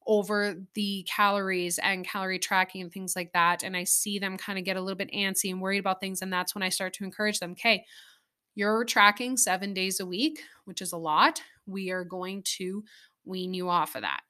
over 0.06 0.56
the 0.74 1.06
calories 1.08 1.78
and 1.78 2.06
calorie 2.06 2.38
tracking 2.38 2.82
and 2.82 2.92
things 2.92 3.16
like 3.16 3.32
that. 3.32 3.62
And 3.62 3.76
I 3.76 3.84
see 3.84 4.18
them 4.18 4.36
kind 4.36 4.58
of 4.58 4.64
get 4.64 4.76
a 4.76 4.80
little 4.80 4.96
bit 4.96 5.10
antsy 5.12 5.50
and 5.50 5.60
worried 5.60 5.78
about 5.78 6.00
things. 6.00 6.22
And 6.22 6.32
that's 6.32 6.54
when 6.54 6.62
I 6.62 6.68
start 6.68 6.92
to 6.94 7.04
encourage 7.04 7.40
them 7.40 7.52
okay, 7.52 7.84
you're 8.54 8.84
tracking 8.84 9.36
seven 9.36 9.74
days 9.74 10.00
a 10.00 10.06
week, 10.06 10.40
which 10.64 10.80
is 10.80 10.92
a 10.92 10.96
lot. 10.96 11.42
We 11.66 11.90
are 11.90 12.04
going 12.04 12.42
to 12.58 12.84
wean 13.24 13.52
you 13.52 13.68
off 13.68 13.94
of 13.94 14.02
that. 14.02 14.20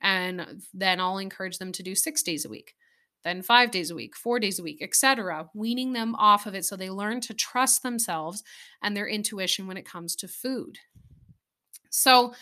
And 0.00 0.62
then 0.72 1.00
I'll 1.00 1.18
encourage 1.18 1.58
them 1.58 1.72
to 1.72 1.82
do 1.82 1.94
six 1.94 2.22
days 2.22 2.44
a 2.44 2.48
week, 2.48 2.74
then 3.24 3.42
five 3.42 3.70
days 3.70 3.90
a 3.90 3.94
week, 3.94 4.16
four 4.16 4.38
days 4.38 4.58
a 4.58 4.62
week, 4.62 4.78
etc., 4.82 5.48
weaning 5.54 5.92
them 5.92 6.14
off 6.14 6.46
of 6.46 6.54
it 6.54 6.64
so 6.64 6.76
they 6.76 6.90
learn 6.90 7.20
to 7.22 7.34
trust 7.34 7.82
themselves 7.82 8.42
and 8.82 8.96
their 8.96 9.08
intuition 9.08 9.66
when 9.66 9.76
it 9.76 9.88
comes 9.88 10.14
to 10.16 10.28
food. 10.28 10.78
So, 11.90 12.34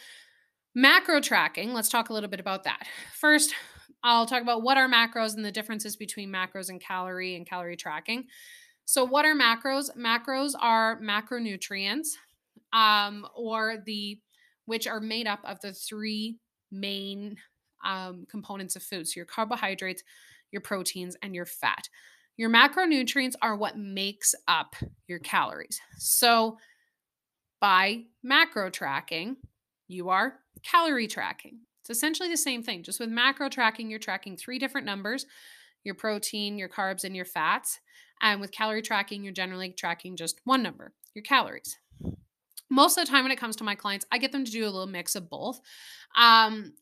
Macro 0.74 1.20
tracking, 1.20 1.72
let's 1.72 1.88
talk 1.88 2.08
a 2.08 2.12
little 2.12 2.28
bit 2.28 2.40
about 2.40 2.64
that. 2.64 2.82
First, 3.14 3.54
I'll 4.02 4.26
talk 4.26 4.42
about 4.42 4.62
what 4.62 4.76
are 4.76 4.88
macros 4.88 5.34
and 5.34 5.44
the 5.44 5.52
differences 5.52 5.96
between 5.96 6.30
macros 6.30 6.68
and 6.68 6.80
calorie 6.80 7.36
and 7.36 7.48
calorie 7.48 7.76
tracking. 7.76 8.24
So, 8.84 9.04
what 9.04 9.24
are 9.24 9.34
macros? 9.34 9.96
Macros 9.96 10.52
are 10.60 11.00
macronutrients, 11.00 12.08
um, 12.72 13.26
or 13.34 13.76
the 13.86 14.20
which 14.66 14.86
are 14.86 15.00
made 15.00 15.26
up 15.26 15.40
of 15.44 15.60
the 15.60 15.72
three 15.72 16.38
main 16.70 17.36
um, 17.84 18.26
components 18.28 18.76
of 18.76 18.82
food. 18.82 19.08
So, 19.08 19.14
your 19.16 19.26
carbohydrates, 19.26 20.02
your 20.50 20.60
proteins, 20.60 21.16
and 21.22 21.34
your 21.34 21.46
fat. 21.46 21.88
Your 22.36 22.50
macronutrients 22.50 23.34
are 23.40 23.56
what 23.56 23.78
makes 23.78 24.34
up 24.48 24.74
your 25.06 25.20
calories. 25.20 25.80
So, 25.98 26.58
by 27.60 28.02
macro 28.22 28.68
tracking, 28.68 29.36
you 29.88 30.08
are 30.08 30.40
calorie 30.62 31.08
tracking. 31.08 31.60
It's 31.82 31.90
essentially 31.90 32.30
the 32.30 32.36
same 32.36 32.62
thing. 32.62 32.82
Just 32.82 33.00
with 33.00 33.10
macro 33.10 33.48
tracking, 33.48 33.90
you're 33.90 33.98
tracking 33.98 34.36
three 34.36 34.58
different 34.58 34.86
numbers 34.86 35.26
your 35.84 35.94
protein, 35.94 36.56
your 36.58 36.68
carbs, 36.68 37.04
and 37.04 37.14
your 37.14 37.26
fats. 37.26 37.78
And 38.22 38.40
with 38.40 38.52
calorie 38.52 38.80
tracking, 38.80 39.22
you're 39.22 39.34
generally 39.34 39.70
tracking 39.72 40.16
just 40.16 40.40
one 40.44 40.62
number, 40.62 40.94
your 41.14 41.22
calories. 41.22 41.76
Most 42.70 42.96
of 42.96 43.04
the 43.04 43.10
time, 43.10 43.22
when 43.22 43.32
it 43.32 43.38
comes 43.38 43.56
to 43.56 43.64
my 43.64 43.74
clients, 43.74 44.06
I 44.10 44.16
get 44.16 44.32
them 44.32 44.46
to 44.46 44.50
do 44.50 44.64
a 44.64 44.70
little 44.70 44.86
mix 44.86 45.14
of 45.14 45.28
both 45.28 45.60
um, 46.16 46.72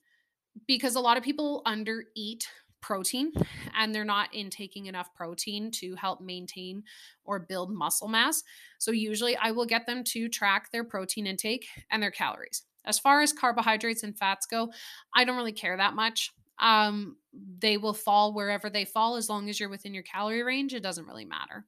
because 0.69 0.95
a 0.95 1.01
lot 1.01 1.17
of 1.17 1.25
people 1.25 1.63
under 1.67 2.05
eat 2.15 2.47
protein 2.81 3.33
and 3.77 3.95
they're 3.95 4.05
not 4.05 4.33
intaking 4.33 4.87
enough 4.87 5.13
protein 5.15 5.71
to 5.71 5.95
help 5.97 6.21
maintain 6.21 6.83
or 7.25 7.41
build 7.41 7.73
muscle 7.73 8.09
mass. 8.09 8.43
So, 8.79 8.93
usually, 8.93 9.37
I 9.37 9.51
will 9.51 9.67
get 9.67 9.87
them 9.87 10.05
to 10.09 10.29
track 10.29 10.71
their 10.71 10.85
protein 10.85 11.27
intake 11.27 11.67
and 11.91 12.01
their 12.01 12.11
calories. 12.13 12.63
As 12.85 12.99
far 12.99 13.21
as 13.23 13.33
carbohydrates 13.33 14.03
and 14.03 14.17
fats 14.17 14.47
go, 14.47 14.73
I 15.15 15.25
don't 15.25 15.37
really 15.37 15.53
care 15.53 15.77
that 15.77 15.95
much. 15.95 16.33
Um, 16.59 17.17
they 17.59 17.77
will 17.77 17.95
fall 17.95 18.35
wherever 18.35 18.71
they 18.71 18.85
fall 18.85 19.17
as 19.17 19.29
long 19.29 19.49
as 19.49 19.59
you're 19.59 19.69
within 19.69 19.95
your 19.95 20.03
calorie 20.03 20.43
range. 20.43 20.75
It 20.75 20.83
doesn't 20.83 21.07
really 21.07 21.25
matter. 21.25 21.67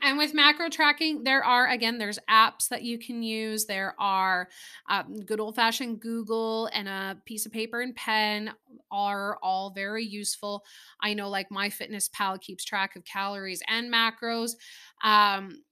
And 0.00 0.16
with 0.16 0.32
macro 0.32 0.68
tracking, 0.70 1.24
there 1.24 1.44
are 1.44 1.68
again, 1.68 1.98
there's 1.98 2.18
apps 2.30 2.68
that 2.68 2.82
you 2.82 2.98
can 2.98 3.22
use. 3.22 3.66
There 3.66 3.94
are 3.98 4.48
um, 4.88 5.16
good 5.26 5.40
old 5.40 5.56
fashioned 5.56 6.00
Google 6.00 6.70
and 6.72 6.88
a 6.88 7.18
piece 7.26 7.44
of 7.46 7.52
paper 7.52 7.80
and 7.80 7.94
pen 7.94 8.52
are 8.90 9.38
all 9.42 9.70
very 9.70 10.04
useful. 10.04 10.64
I 11.00 11.14
know, 11.14 11.28
like 11.28 11.50
MyFitnessPal 11.50 12.40
keeps 12.40 12.64
track 12.64 12.96
of 12.96 13.04
calories 13.04 13.62
and 13.68 13.92
macros. 13.92 14.52
Um, 15.02 15.62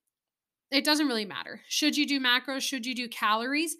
it 0.70 0.84
doesn't 0.84 1.06
really 1.06 1.24
matter. 1.24 1.60
Should 1.68 1.96
you 1.96 2.06
do 2.06 2.20
macros? 2.20 2.62
Should 2.62 2.86
you 2.86 2.94
do 2.94 3.08
calories? 3.08 3.76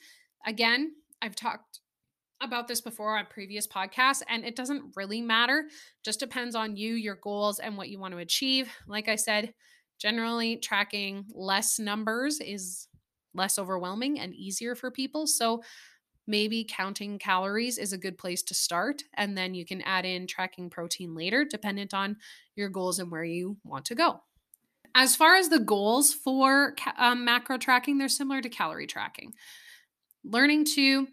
Again, 0.47 0.93
I've 1.23 1.37
talked 1.37 1.81
about 2.43 2.69
this 2.69 2.81
before 2.81 3.19
on 3.19 3.27
previous 3.27 3.67
podcasts, 3.67 4.23
and 4.29 4.45
it 4.45 4.57
doesn't 4.57 4.97
really 4.97 5.21
matter. 5.21 5.65
Just 6.05 6.21
depends 6.21 6.55
on 6.55 6.77
you, 6.77 6.95
your 6.95 7.17
goals, 7.23 7.59
and 7.59 7.77
what 7.77 7.91
you 7.91 7.99
want 7.99 8.13
to 8.13 8.19
achieve. 8.19 8.71
Like 8.89 9.09
I 9.09 9.17
said, 9.17 9.53
generally 9.99 10.57
tracking 10.57 11.27
less 11.35 11.79
numbers 11.79 12.41
is 12.41 12.89
less 13.35 13.59
overwhelming 13.59 14.19
and 14.19 14.35
easier 14.35 14.75
for 14.75 14.91
people. 14.91 15.27
So 15.27 15.63
maybe 16.27 16.67
counting 16.69 17.19
calories 17.19 17.77
is 17.77 17.93
a 17.93 17.99
good 17.99 18.17
place 18.17 18.43
to 18.45 18.55
start. 18.55 19.03
And 19.15 19.37
then 19.37 19.55
you 19.55 19.67
can 19.67 19.83
add 19.83 20.05
in 20.05 20.27
tracking 20.27 20.71
protein 20.71 21.15
later, 21.15 21.45
dependent 21.45 21.93
on 21.93 22.17
your 22.57 22.69
goals 22.69 22.99
and 22.99 23.11
where 23.11 23.25
you 23.25 23.59
want 23.65 23.85
to 23.87 23.95
go. 23.95 24.23
As 24.95 25.15
far 25.15 25.37
as 25.37 25.49
the 25.49 25.61
goals 25.61 26.13
for 26.13 26.75
um, 26.97 27.25
macro 27.25 27.59
tracking, 27.59 27.99
they're 27.99 28.09
similar 28.09 28.41
to 28.41 28.49
calorie 28.49 28.87
tracking. 28.87 29.35
Learning 30.25 30.65
to 30.77 31.09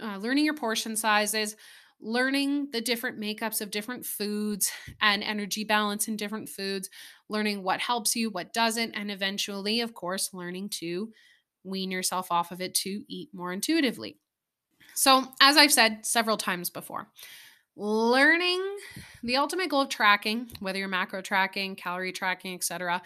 uh, 0.00 0.16
learning 0.16 0.44
your 0.44 0.54
portion 0.54 0.96
sizes, 0.96 1.56
learning 2.00 2.68
the 2.72 2.80
different 2.80 3.18
makeups 3.18 3.60
of 3.60 3.70
different 3.70 4.04
foods 4.04 4.72
and 5.00 5.22
energy 5.22 5.64
balance 5.64 6.08
in 6.08 6.16
different 6.16 6.48
foods, 6.48 6.90
learning 7.28 7.62
what 7.62 7.80
helps 7.80 8.16
you, 8.16 8.28
what 8.30 8.52
doesn't, 8.52 8.92
and 8.92 9.10
eventually, 9.10 9.80
of 9.80 9.94
course, 9.94 10.34
learning 10.34 10.68
to 10.68 11.12
wean 11.64 11.90
yourself 11.90 12.32
off 12.32 12.50
of 12.50 12.60
it 12.60 12.74
to 12.74 13.04
eat 13.08 13.30
more 13.32 13.52
intuitively. 13.52 14.18
So, 14.94 15.24
as 15.40 15.56
I've 15.56 15.72
said 15.72 16.04
several 16.04 16.36
times 16.36 16.68
before, 16.68 17.08
learning 17.76 18.60
the 19.22 19.36
ultimate 19.36 19.70
goal 19.70 19.82
of 19.82 19.88
tracking, 19.88 20.50
whether 20.60 20.78
you're 20.78 20.88
macro 20.88 21.22
tracking, 21.22 21.76
calorie 21.76 22.12
tracking, 22.12 22.54
etc., 22.54 23.00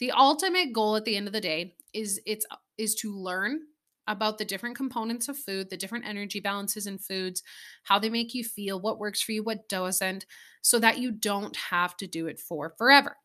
the 0.00 0.10
ultimate 0.10 0.72
goal 0.72 0.96
at 0.96 1.04
the 1.04 1.16
end 1.16 1.26
of 1.26 1.32
the 1.32 1.40
day 1.40 1.74
is 1.92 2.20
it's 2.26 2.44
is 2.76 2.94
to 2.96 3.16
learn 3.16 3.60
about 4.06 4.38
the 4.38 4.44
different 4.44 4.76
components 4.76 5.28
of 5.28 5.38
food, 5.38 5.70
the 5.70 5.76
different 5.76 6.06
energy 6.06 6.40
balances 6.40 6.86
in 6.86 6.98
foods, 6.98 7.42
how 7.84 7.98
they 7.98 8.10
make 8.10 8.34
you 8.34 8.44
feel, 8.44 8.80
what 8.80 8.98
works 8.98 9.22
for 9.22 9.32
you, 9.32 9.42
what 9.42 9.68
doesn't, 9.68 10.26
so 10.62 10.78
that 10.78 10.98
you 10.98 11.10
don't 11.10 11.56
have 11.56 11.96
to 11.96 12.06
do 12.06 12.26
it 12.26 12.38
for 12.38 12.74
forever. 12.76 13.16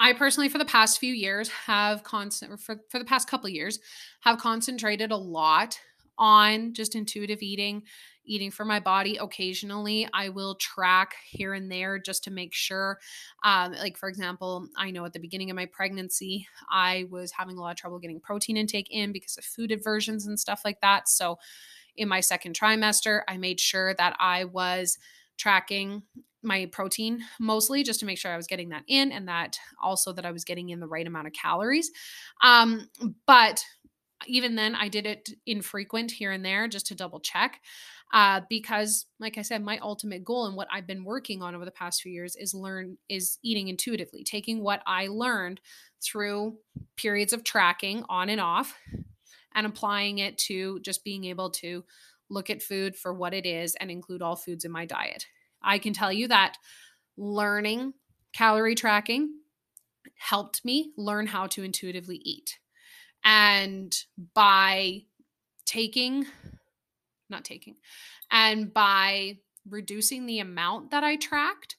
I 0.00 0.12
personally, 0.12 0.48
for 0.48 0.58
the 0.58 0.64
past 0.64 0.98
few 0.98 1.12
years, 1.12 1.48
have 1.48 2.02
constant 2.02 2.60
for, 2.60 2.76
for 2.90 2.98
the 2.98 3.04
past 3.04 3.28
couple 3.28 3.48
years, 3.48 3.78
have 4.20 4.38
concentrated 4.38 5.10
a 5.10 5.16
lot 5.16 5.78
on 6.18 6.74
just 6.74 6.94
intuitive 6.94 7.42
eating, 7.42 7.82
eating 8.24 8.50
for 8.50 8.64
my 8.64 8.80
body. 8.80 9.16
Occasionally, 9.16 10.08
I 10.12 10.28
will 10.28 10.56
track 10.56 11.14
here 11.30 11.54
and 11.54 11.70
there 11.70 11.98
just 11.98 12.24
to 12.24 12.30
make 12.30 12.52
sure. 12.52 12.98
Um, 13.44 13.72
like, 13.72 13.96
for 13.96 14.08
example, 14.08 14.68
I 14.76 14.90
know 14.90 15.04
at 15.04 15.12
the 15.12 15.20
beginning 15.20 15.50
of 15.50 15.56
my 15.56 15.66
pregnancy, 15.66 16.46
I 16.70 17.06
was 17.10 17.32
having 17.32 17.56
a 17.56 17.60
lot 17.60 17.70
of 17.70 17.76
trouble 17.76 17.98
getting 17.98 18.20
protein 18.20 18.56
intake 18.56 18.88
in 18.90 19.12
because 19.12 19.38
of 19.38 19.44
food 19.44 19.72
aversions 19.72 20.26
and 20.26 20.38
stuff 20.38 20.62
like 20.64 20.80
that. 20.82 21.08
So, 21.08 21.38
in 21.96 22.08
my 22.08 22.20
second 22.20 22.56
trimester, 22.56 23.22
I 23.26 23.38
made 23.38 23.58
sure 23.58 23.92
that 23.94 24.16
I 24.20 24.44
was 24.44 24.98
tracking 25.36 26.02
my 26.42 26.66
protein 26.66 27.20
mostly 27.40 27.82
just 27.82 28.00
to 28.00 28.06
make 28.06 28.18
sure 28.18 28.32
I 28.32 28.36
was 28.36 28.46
getting 28.46 28.68
that 28.68 28.84
in 28.86 29.10
and 29.10 29.26
that 29.28 29.58
also 29.82 30.12
that 30.12 30.24
I 30.24 30.30
was 30.30 30.44
getting 30.44 30.70
in 30.70 30.80
the 30.80 30.86
right 30.86 31.06
amount 31.06 31.26
of 31.26 31.32
calories. 31.32 31.90
Um, 32.42 32.88
but 33.26 33.64
even 34.26 34.56
then, 34.56 34.74
I 34.74 34.88
did 34.88 35.06
it 35.06 35.30
infrequent 35.46 36.10
here 36.10 36.32
and 36.32 36.44
there 36.44 36.68
just 36.68 36.86
to 36.86 36.94
double 36.94 37.20
check. 37.20 37.60
Uh, 38.12 38.40
because, 38.48 39.06
like 39.20 39.36
I 39.36 39.42
said, 39.42 39.62
my 39.62 39.78
ultimate 39.78 40.24
goal 40.24 40.46
and 40.46 40.56
what 40.56 40.68
I've 40.72 40.86
been 40.86 41.04
working 41.04 41.42
on 41.42 41.54
over 41.54 41.64
the 41.64 41.70
past 41.70 42.00
few 42.00 42.10
years 42.10 42.36
is 42.36 42.54
learn 42.54 42.96
is 43.08 43.38
eating 43.42 43.68
intuitively, 43.68 44.24
taking 44.24 44.62
what 44.62 44.82
I 44.86 45.08
learned 45.08 45.60
through 46.02 46.56
periods 46.96 47.32
of 47.32 47.44
tracking 47.44 48.04
on 48.08 48.30
and 48.30 48.40
off, 48.40 48.76
and 49.54 49.66
applying 49.66 50.18
it 50.18 50.38
to 50.38 50.80
just 50.80 51.04
being 51.04 51.24
able 51.24 51.50
to 51.50 51.84
look 52.30 52.50
at 52.50 52.62
food 52.62 52.96
for 52.96 53.12
what 53.12 53.34
it 53.34 53.46
is 53.46 53.74
and 53.76 53.90
include 53.90 54.22
all 54.22 54.36
foods 54.36 54.64
in 54.64 54.70
my 54.70 54.86
diet. 54.86 55.26
I 55.62 55.78
can 55.78 55.92
tell 55.92 56.12
you 56.12 56.28
that 56.28 56.56
learning 57.16 57.94
calorie 58.32 58.74
tracking 58.74 59.34
helped 60.16 60.64
me 60.64 60.92
learn 60.96 61.26
how 61.26 61.46
to 61.48 61.62
intuitively 61.62 62.20
eat. 62.24 62.58
And 63.24 63.94
by 64.34 65.02
taking, 65.66 66.26
not 67.28 67.44
taking, 67.44 67.76
and 68.30 68.72
by 68.72 69.38
reducing 69.68 70.26
the 70.26 70.40
amount 70.40 70.90
that 70.92 71.04
I 71.04 71.16
tracked 71.16 71.76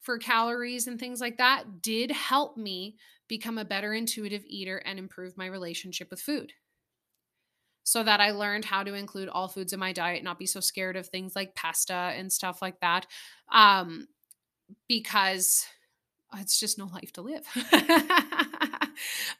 for 0.00 0.18
calories 0.18 0.86
and 0.86 0.98
things 0.98 1.20
like 1.20 1.38
that, 1.38 1.82
did 1.82 2.10
help 2.10 2.56
me 2.56 2.96
become 3.28 3.58
a 3.58 3.64
better 3.64 3.92
intuitive 3.92 4.44
eater 4.46 4.78
and 4.78 4.98
improve 4.98 5.36
my 5.36 5.46
relationship 5.46 6.10
with 6.10 6.20
food 6.20 6.52
so 7.86 8.02
that 8.02 8.20
I 8.20 8.32
learned 8.32 8.64
how 8.64 8.82
to 8.82 8.94
include 8.94 9.28
all 9.28 9.46
foods 9.46 9.72
in 9.72 9.78
my 9.78 9.92
diet, 9.92 10.24
not 10.24 10.40
be 10.40 10.46
so 10.46 10.58
scared 10.58 10.96
of 10.96 11.06
things 11.06 11.36
like 11.36 11.54
pasta 11.54 11.94
and 11.94 12.32
stuff 12.32 12.60
like 12.60 12.80
that. 12.80 13.06
Um, 13.52 14.08
because 14.88 15.64
it's 16.36 16.58
just 16.58 16.78
no 16.78 16.86
life 16.86 17.12
to 17.12 17.22
live. 17.22 17.46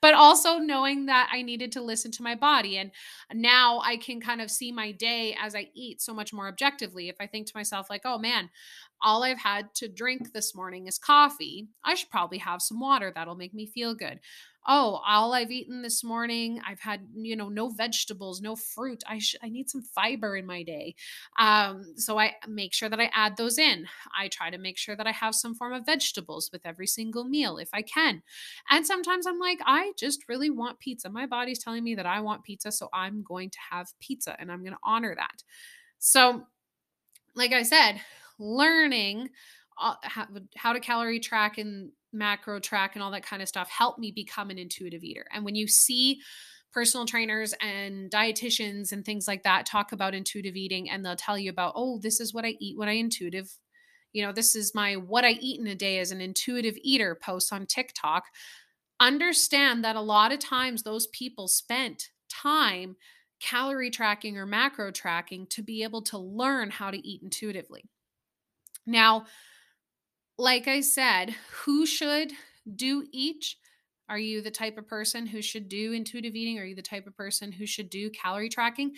but 0.00 0.14
also 0.14 0.58
knowing 0.58 1.06
that 1.06 1.30
I 1.32 1.42
needed 1.42 1.72
to 1.72 1.82
listen 1.82 2.10
to 2.12 2.22
my 2.22 2.34
body. 2.34 2.78
And 2.78 2.90
now 3.32 3.80
I 3.84 3.96
can 3.96 4.20
kind 4.20 4.40
of 4.40 4.50
see 4.50 4.72
my 4.72 4.92
day 4.92 5.36
as 5.40 5.54
I 5.54 5.68
eat 5.74 6.00
so 6.00 6.14
much 6.14 6.32
more 6.32 6.48
objectively. 6.48 7.08
If 7.08 7.16
I 7.20 7.26
think 7.26 7.46
to 7.46 7.56
myself, 7.56 7.88
like, 7.90 8.02
oh 8.04 8.18
man, 8.18 8.50
all 9.02 9.22
I've 9.22 9.38
had 9.38 9.74
to 9.76 9.88
drink 9.88 10.32
this 10.32 10.54
morning 10.54 10.86
is 10.86 10.98
coffee, 10.98 11.68
I 11.84 11.94
should 11.94 12.10
probably 12.10 12.38
have 12.38 12.62
some 12.62 12.80
water. 12.80 13.12
That'll 13.14 13.34
make 13.34 13.54
me 13.54 13.66
feel 13.66 13.94
good 13.94 14.20
oh, 14.66 15.00
all 15.06 15.32
I've 15.32 15.50
eaten 15.50 15.82
this 15.82 16.02
morning, 16.02 16.60
I've 16.66 16.80
had, 16.80 17.06
you 17.14 17.36
know, 17.36 17.48
no 17.48 17.68
vegetables, 17.68 18.40
no 18.40 18.56
fruit. 18.56 19.02
I 19.08 19.18
sh- 19.18 19.36
I 19.42 19.48
need 19.48 19.70
some 19.70 19.82
fiber 19.82 20.36
in 20.36 20.46
my 20.46 20.62
day. 20.62 20.94
Um, 21.38 21.94
so 21.96 22.18
I 22.18 22.34
make 22.48 22.74
sure 22.74 22.88
that 22.88 23.00
I 23.00 23.10
add 23.14 23.36
those 23.36 23.58
in. 23.58 23.86
I 24.18 24.28
try 24.28 24.50
to 24.50 24.58
make 24.58 24.76
sure 24.76 24.96
that 24.96 25.06
I 25.06 25.12
have 25.12 25.34
some 25.34 25.54
form 25.54 25.72
of 25.72 25.86
vegetables 25.86 26.50
with 26.52 26.62
every 26.64 26.86
single 26.86 27.24
meal 27.24 27.58
if 27.58 27.68
I 27.72 27.82
can. 27.82 28.22
And 28.70 28.86
sometimes 28.86 29.26
I'm 29.26 29.38
like, 29.38 29.60
I 29.64 29.92
just 29.96 30.28
really 30.28 30.50
want 30.50 30.80
pizza. 30.80 31.08
My 31.08 31.26
body's 31.26 31.62
telling 31.62 31.84
me 31.84 31.94
that 31.94 32.06
I 32.06 32.20
want 32.20 32.44
pizza, 32.44 32.72
so 32.72 32.88
I'm 32.92 33.22
going 33.22 33.50
to 33.50 33.58
have 33.70 33.88
pizza 34.00 34.36
and 34.40 34.50
I'm 34.50 34.62
going 34.62 34.72
to 34.72 34.78
honor 34.82 35.14
that. 35.14 35.42
So, 35.98 36.42
like 37.34 37.52
I 37.52 37.62
said, 37.62 38.00
learning 38.38 39.30
uh, 39.80 39.94
how, 40.02 40.26
how 40.56 40.72
to 40.72 40.80
calorie 40.80 41.20
track 41.20 41.58
and 41.58 41.90
macro 42.16 42.58
track 42.58 42.94
and 42.94 43.02
all 43.02 43.10
that 43.10 43.24
kind 43.24 43.42
of 43.42 43.48
stuff 43.48 43.68
helped 43.70 43.98
me 43.98 44.10
become 44.10 44.50
an 44.50 44.58
intuitive 44.58 45.04
eater. 45.04 45.26
And 45.32 45.44
when 45.44 45.54
you 45.54 45.68
see 45.68 46.20
personal 46.72 47.06
trainers 47.06 47.54
and 47.60 48.10
dietitians 48.10 48.92
and 48.92 49.04
things 49.04 49.26
like 49.26 49.42
that 49.44 49.64
talk 49.66 49.92
about 49.92 50.14
intuitive 50.14 50.56
eating 50.56 50.90
and 50.90 51.04
they'll 51.04 51.16
tell 51.16 51.38
you 51.38 51.50
about, 51.50 51.72
oh, 51.74 51.98
this 51.98 52.20
is 52.20 52.34
what 52.34 52.44
I 52.44 52.54
eat 52.60 52.76
when 52.76 52.88
I 52.88 52.92
intuitive. 52.92 53.50
You 54.12 54.24
know, 54.24 54.32
this 54.32 54.54
is 54.54 54.74
my 54.74 54.94
what 54.96 55.24
I 55.24 55.32
eat 55.32 55.60
in 55.60 55.66
a 55.66 55.74
day 55.74 55.98
as 55.98 56.10
an 56.10 56.20
intuitive 56.20 56.76
eater 56.82 57.14
post 57.14 57.52
on 57.52 57.66
TikTok. 57.66 58.24
Understand 59.00 59.84
that 59.84 59.96
a 59.96 60.00
lot 60.00 60.32
of 60.32 60.38
times 60.38 60.82
those 60.82 61.06
people 61.08 61.48
spent 61.48 62.10
time 62.28 62.96
calorie 63.40 63.90
tracking 63.90 64.36
or 64.38 64.46
macro 64.46 64.90
tracking 64.90 65.46
to 65.48 65.62
be 65.62 65.82
able 65.82 66.02
to 66.02 66.18
learn 66.18 66.70
how 66.70 66.90
to 66.90 67.06
eat 67.06 67.22
intuitively. 67.22 67.84
Now, 68.86 69.26
like 70.38 70.68
I 70.68 70.80
said, 70.80 71.30
who 71.50 71.86
should 71.86 72.32
do 72.74 73.06
each? 73.12 73.58
Are 74.08 74.18
you 74.18 74.40
the 74.40 74.50
type 74.52 74.78
of 74.78 74.86
person 74.86 75.26
who 75.26 75.42
should 75.42 75.68
do 75.68 75.92
intuitive 75.92 76.36
eating? 76.36 76.58
Are 76.58 76.64
you 76.64 76.76
the 76.76 76.82
type 76.82 77.06
of 77.06 77.16
person 77.16 77.50
who 77.50 77.66
should 77.66 77.90
do 77.90 78.10
calorie 78.10 78.48
tracking? 78.48 78.94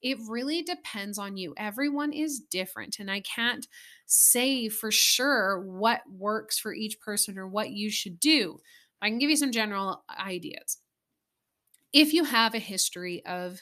It 0.00 0.18
really 0.28 0.62
depends 0.62 1.18
on 1.18 1.36
you. 1.36 1.52
Everyone 1.56 2.12
is 2.12 2.38
different, 2.38 3.00
and 3.00 3.10
I 3.10 3.20
can't 3.20 3.66
say 4.06 4.68
for 4.68 4.92
sure 4.92 5.60
what 5.60 6.02
works 6.08 6.58
for 6.58 6.72
each 6.72 7.00
person 7.00 7.38
or 7.38 7.48
what 7.48 7.70
you 7.70 7.90
should 7.90 8.20
do. 8.20 8.60
I 9.00 9.08
can 9.08 9.18
give 9.18 9.30
you 9.30 9.36
some 9.36 9.50
general 9.50 10.04
ideas. 10.08 10.78
If 11.92 12.12
you 12.12 12.24
have 12.24 12.54
a 12.54 12.60
history 12.60 13.24
of 13.26 13.60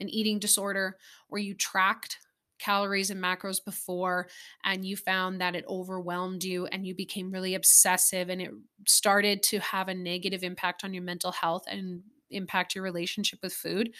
an 0.00 0.08
eating 0.08 0.38
disorder 0.38 0.98
or 1.28 1.38
you 1.38 1.54
tracked 1.54 2.18
calories 2.58 3.10
and 3.10 3.22
macros 3.22 3.64
before 3.64 4.28
and 4.64 4.84
you 4.84 4.96
found 4.96 5.40
that 5.40 5.54
it 5.54 5.64
overwhelmed 5.68 6.44
you 6.44 6.66
and 6.66 6.86
you 6.86 6.94
became 6.94 7.30
really 7.30 7.54
obsessive 7.54 8.28
and 8.28 8.40
it 8.40 8.50
started 8.86 9.42
to 9.42 9.58
have 9.58 9.88
a 9.88 9.94
negative 9.94 10.42
impact 10.42 10.84
on 10.84 10.94
your 10.94 11.02
mental 11.02 11.32
health 11.32 11.64
and 11.68 12.02
impact 12.30 12.74
your 12.74 12.84
relationship 12.84 13.38
with 13.42 13.52
food, 13.52 13.94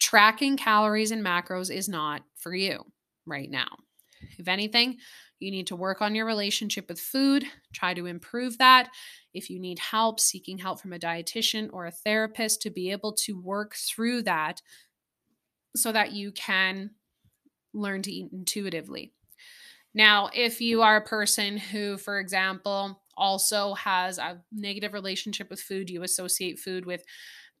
tracking 0.00 0.56
calories 0.56 1.10
and 1.10 1.24
macros 1.24 1.74
is 1.74 1.88
not 1.88 2.22
for 2.36 2.54
you 2.54 2.84
right 3.26 3.50
now. 3.50 3.68
If 4.38 4.48
anything, 4.48 4.98
you 5.38 5.50
need 5.50 5.68
to 5.68 5.76
work 5.76 6.02
on 6.02 6.14
your 6.14 6.26
relationship 6.26 6.88
with 6.88 6.98
food, 6.98 7.44
try 7.72 7.94
to 7.94 8.06
improve 8.06 8.58
that. 8.58 8.90
If 9.32 9.50
you 9.50 9.60
need 9.60 9.78
help, 9.78 10.18
seeking 10.18 10.58
help 10.58 10.80
from 10.80 10.92
a 10.92 10.98
dietitian 10.98 11.68
or 11.72 11.86
a 11.86 11.92
therapist 11.92 12.62
to 12.62 12.70
be 12.70 12.90
able 12.90 13.12
to 13.24 13.40
work 13.40 13.74
through 13.76 14.22
that 14.22 14.60
so 15.76 15.92
that 15.92 16.12
you 16.12 16.32
can 16.32 16.90
learn 17.80 18.02
to 18.02 18.12
eat 18.12 18.32
intuitively. 18.32 19.12
Now, 19.94 20.30
if 20.34 20.60
you 20.60 20.82
are 20.82 20.96
a 20.96 21.04
person 21.04 21.56
who, 21.56 21.96
for 21.96 22.20
example, 22.20 23.02
also 23.16 23.74
has 23.74 24.18
a 24.18 24.42
negative 24.52 24.92
relationship 24.92 25.50
with 25.50 25.60
food, 25.60 25.90
you 25.90 26.02
associate 26.02 26.58
food 26.58 26.86
with 26.86 27.02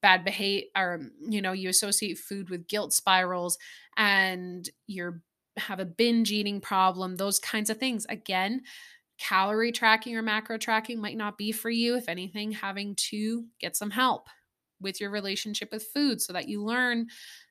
bad 0.02 0.24
behavior 0.24 0.66
or 0.76 0.94
um, 0.94 1.10
you 1.28 1.42
know 1.42 1.52
you 1.52 1.68
associate 1.68 2.18
food 2.18 2.50
with 2.50 2.68
guilt 2.68 2.92
spirals 2.92 3.58
and 3.96 4.68
you're 4.86 5.22
have 5.56 5.80
a 5.80 5.84
binge 5.84 6.30
eating 6.30 6.60
problem 6.60 7.16
those 7.16 7.38
kinds 7.40 7.68
of 7.68 7.78
things 7.78 8.06
again 8.08 8.62
calorie 9.18 9.72
tracking 9.72 10.16
or 10.16 10.22
macro 10.22 10.56
tracking 10.56 11.00
might 11.00 11.16
not 11.16 11.36
be 11.36 11.50
for 11.50 11.70
you 11.70 11.96
if 11.96 12.08
anything 12.08 12.52
having 12.52 12.94
to 12.94 13.44
get 13.60 13.76
some 13.76 13.90
help 13.90 14.28
with 14.80 15.00
your 15.00 15.10
relationship 15.10 15.70
with 15.72 15.88
food 15.92 16.20
so 16.20 16.32
that 16.32 16.48
you 16.48 16.62
learn 16.62 17.08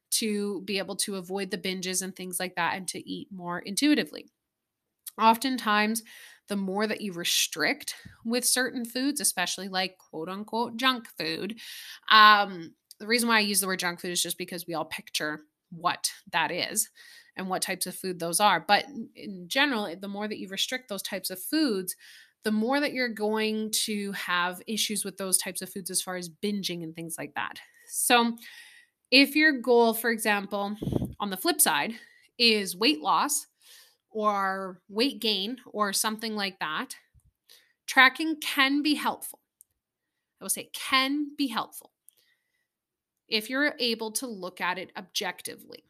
to 0.10 0.62
be 0.62 0.78
able 0.78 0.96
to 0.96 1.16
avoid 1.16 1.52
the 1.52 1.58
binges 1.58 2.02
and 2.02 2.16
things 2.16 2.40
like 2.40 2.56
that 2.56 2.76
and 2.76 2.88
to 2.88 3.10
eat 3.10 3.28
more 3.32 3.60
intuitively 3.60 4.28
oftentimes 5.22 6.04
the 6.48 6.56
more 6.56 6.88
that 6.88 7.02
you 7.02 7.12
restrict 7.14 7.96
with 8.24 8.46
certain 8.46 8.86
foods, 8.86 9.20
especially 9.20 9.68
like 9.68 9.98
quote 9.98 10.30
unquote 10.30 10.78
junk 10.78 11.08
food. 11.18 11.60
Um, 12.10 12.74
the 13.00 13.08
reason 13.08 13.28
why 13.28 13.38
I 13.38 13.42
use 13.42 13.60
the 13.60 13.68
word 13.68 13.80
junk 13.80 14.00
food 14.00 14.12
is 14.12 14.22
just 14.22 14.38
because 14.38 14.66
we 14.66 14.74
all 14.74 14.86
picture 14.86 15.42
what 15.70 16.10
that 16.32 16.52
is 16.52 16.90
and 17.36 17.50
what 17.50 17.62
types 17.62 17.86
of 17.86 17.96
food 17.96 18.20
those 18.20 18.40
are. 18.40 18.64
But 18.66 18.86
in 19.16 19.48
general, 19.48 19.94
the 20.00 20.08
more 20.08 20.28
that 20.28 20.40
you 20.40 20.48
restrict 20.48 20.90
those 20.90 21.04
types 21.04 21.30
of 21.30 21.42
foods, 21.42 21.96
the 22.44 22.52
more 22.52 22.80
that 22.80 22.94
you're 22.94 23.10
going 23.10 23.72
to 23.84 24.14
have 24.14 24.62
issues 24.68 25.04
with 25.04 25.18
those 25.18 25.38
types 25.38 25.62
of 25.62 25.70
foods 25.70 25.92
as 25.92 26.02
far 26.02 26.16
as 26.16 26.30
binging 26.30 26.82
and 26.82 26.96
things 26.96 27.16
like 27.18 27.34
that. 27.36 27.60
So, 27.90 28.38
if 29.12 29.36
your 29.36 29.54
goal, 29.54 29.94
for 29.94 30.10
example, 30.12 30.76
on 31.20 31.30
the 31.30 31.38
flip 31.38 31.62
side, 31.62 31.94
is 32.38 32.76
weight 32.76 33.02
loss, 33.02 33.48
or 34.10 34.82
weight 34.90 35.20
gain 35.20 35.58
or 35.66 35.94
something 35.94 36.36
like 36.36 36.60
that, 36.60 36.96
tracking 37.86 38.36
can 38.42 38.82
be 38.82 38.96
helpful. 38.96 39.40
I 40.40 40.44
will 40.44 40.50
say 40.50 40.70
can 40.74 41.36
be 41.38 41.48
helpful 41.48 41.92
if 43.28 43.50
you're 43.50 43.74
able 43.80 44.12
to 44.14 44.28
look 44.28 44.62
at 44.62 44.78
it 44.78 44.92
objectively 44.98 45.84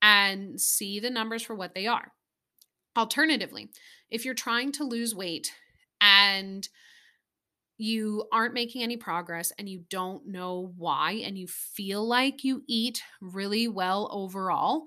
and 0.00 0.60
see 0.60 1.00
the 1.00 1.10
numbers 1.10 1.42
for 1.42 1.54
what 1.54 1.74
they 1.74 1.86
are. 1.86 2.12
Alternatively, 2.96 3.70
if 4.10 4.24
you're 4.24 4.34
trying 4.34 4.72
to 4.72 4.84
lose 4.84 5.14
weight 5.14 5.52
and 6.00 6.68
you 7.78 8.26
aren't 8.32 8.54
making 8.54 8.82
any 8.82 8.96
progress 8.96 9.52
and 9.58 9.68
you 9.68 9.84
don't 9.90 10.26
know 10.26 10.72
why, 10.76 11.22
and 11.24 11.36
you 11.38 11.46
feel 11.46 12.06
like 12.06 12.44
you 12.44 12.62
eat 12.68 13.02
really 13.20 13.68
well 13.68 14.08
overall, 14.12 14.84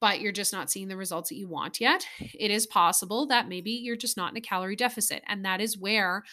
but 0.00 0.20
you're 0.20 0.32
just 0.32 0.52
not 0.52 0.70
seeing 0.70 0.88
the 0.88 0.96
results 0.96 1.30
that 1.30 1.36
you 1.36 1.48
want 1.48 1.80
yet, 1.80 2.06
it 2.20 2.50
is 2.50 2.66
possible 2.66 3.26
that 3.28 3.48
maybe 3.48 3.70
you're 3.70 3.96
just 3.96 4.16
not 4.16 4.30
in 4.30 4.36
a 4.36 4.40
calorie 4.40 4.76
deficit. 4.76 5.22
And 5.26 5.44
that 5.44 5.60
is 5.60 5.78
where 5.78 6.24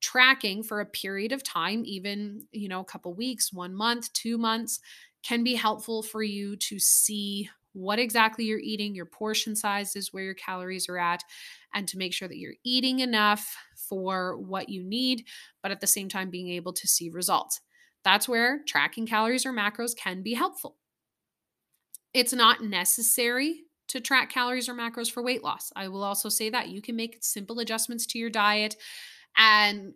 tracking 0.00 0.62
for 0.62 0.80
a 0.80 0.86
period 0.86 1.32
of 1.32 1.42
time, 1.42 1.82
even, 1.86 2.46
you 2.52 2.68
know, 2.68 2.80
a 2.80 2.84
couple 2.84 3.14
weeks, 3.14 3.52
one 3.52 3.74
month, 3.74 4.12
two 4.12 4.36
months, 4.38 4.80
can 5.22 5.42
be 5.44 5.54
helpful 5.54 6.02
for 6.02 6.22
you 6.22 6.56
to 6.56 6.78
see 6.78 7.48
what 7.72 7.98
exactly 7.98 8.44
you're 8.44 8.58
eating, 8.58 8.94
your 8.94 9.06
portion 9.06 9.54
sizes, 9.54 10.12
where 10.12 10.24
your 10.24 10.34
calories 10.34 10.88
are 10.88 10.98
at, 10.98 11.22
and 11.74 11.86
to 11.88 11.98
make 11.98 12.14
sure 12.14 12.28
that 12.28 12.38
you're 12.38 12.54
eating 12.64 13.00
enough 13.00 13.56
for 13.88 14.36
what 14.38 14.68
you 14.68 14.82
need, 14.82 15.24
but 15.62 15.70
at 15.70 15.80
the 15.80 15.86
same 15.86 16.08
time 16.08 16.30
being 16.30 16.50
able 16.50 16.72
to 16.72 16.86
see 16.86 17.10
results. 17.10 17.60
That's 18.04 18.28
where 18.28 18.62
tracking 18.66 19.06
calories 19.06 19.44
or 19.44 19.52
macros 19.52 19.96
can 19.96 20.22
be 20.22 20.34
helpful. 20.34 20.76
It's 22.14 22.32
not 22.32 22.62
necessary 22.62 23.64
to 23.88 24.00
track 24.00 24.30
calories 24.30 24.68
or 24.68 24.74
macros 24.74 25.10
for 25.10 25.22
weight 25.22 25.42
loss. 25.42 25.72
I 25.76 25.88
will 25.88 26.02
also 26.02 26.28
say 26.28 26.50
that 26.50 26.68
you 26.68 26.80
can 26.80 26.96
make 26.96 27.18
simple 27.20 27.60
adjustments 27.60 28.06
to 28.06 28.18
your 28.18 28.30
diet 28.30 28.76
and 29.36 29.92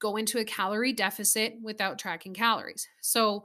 go 0.00 0.16
into 0.16 0.38
a 0.38 0.44
calorie 0.44 0.92
deficit 0.92 1.54
without 1.62 1.98
tracking 1.98 2.34
calories. 2.34 2.86
So, 3.00 3.44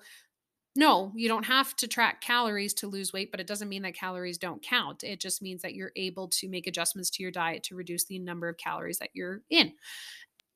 no, 0.76 1.12
you 1.16 1.28
don't 1.28 1.46
have 1.46 1.76
to 1.78 1.88
track 1.88 2.22
calories 2.22 2.74
to 2.76 2.88
lose 2.88 3.12
weight, 3.12 3.32
but 3.32 3.40
it 3.40 3.48
doesn't 3.48 3.70
mean 3.70 3.82
that 3.82 3.96
calories 3.96 4.38
don't 4.38 4.62
count. 4.62 5.04
It 5.04 5.20
just 5.20 5.42
means 5.42 5.62
that 5.64 5.74
you're 5.74 5.92
able 5.96 6.28
to 6.30 6.48
make 6.48 6.68
adjustments 6.68 7.10
to 7.12 7.24
your 7.24 7.32
diet 7.32 7.64
to 7.64 7.76
reduce 7.76 8.06
the 8.06 8.20
number 8.20 8.48
of 8.48 8.58
calories 8.58 9.00
that 9.00 9.10
you're 9.14 9.42
in. 9.50 9.74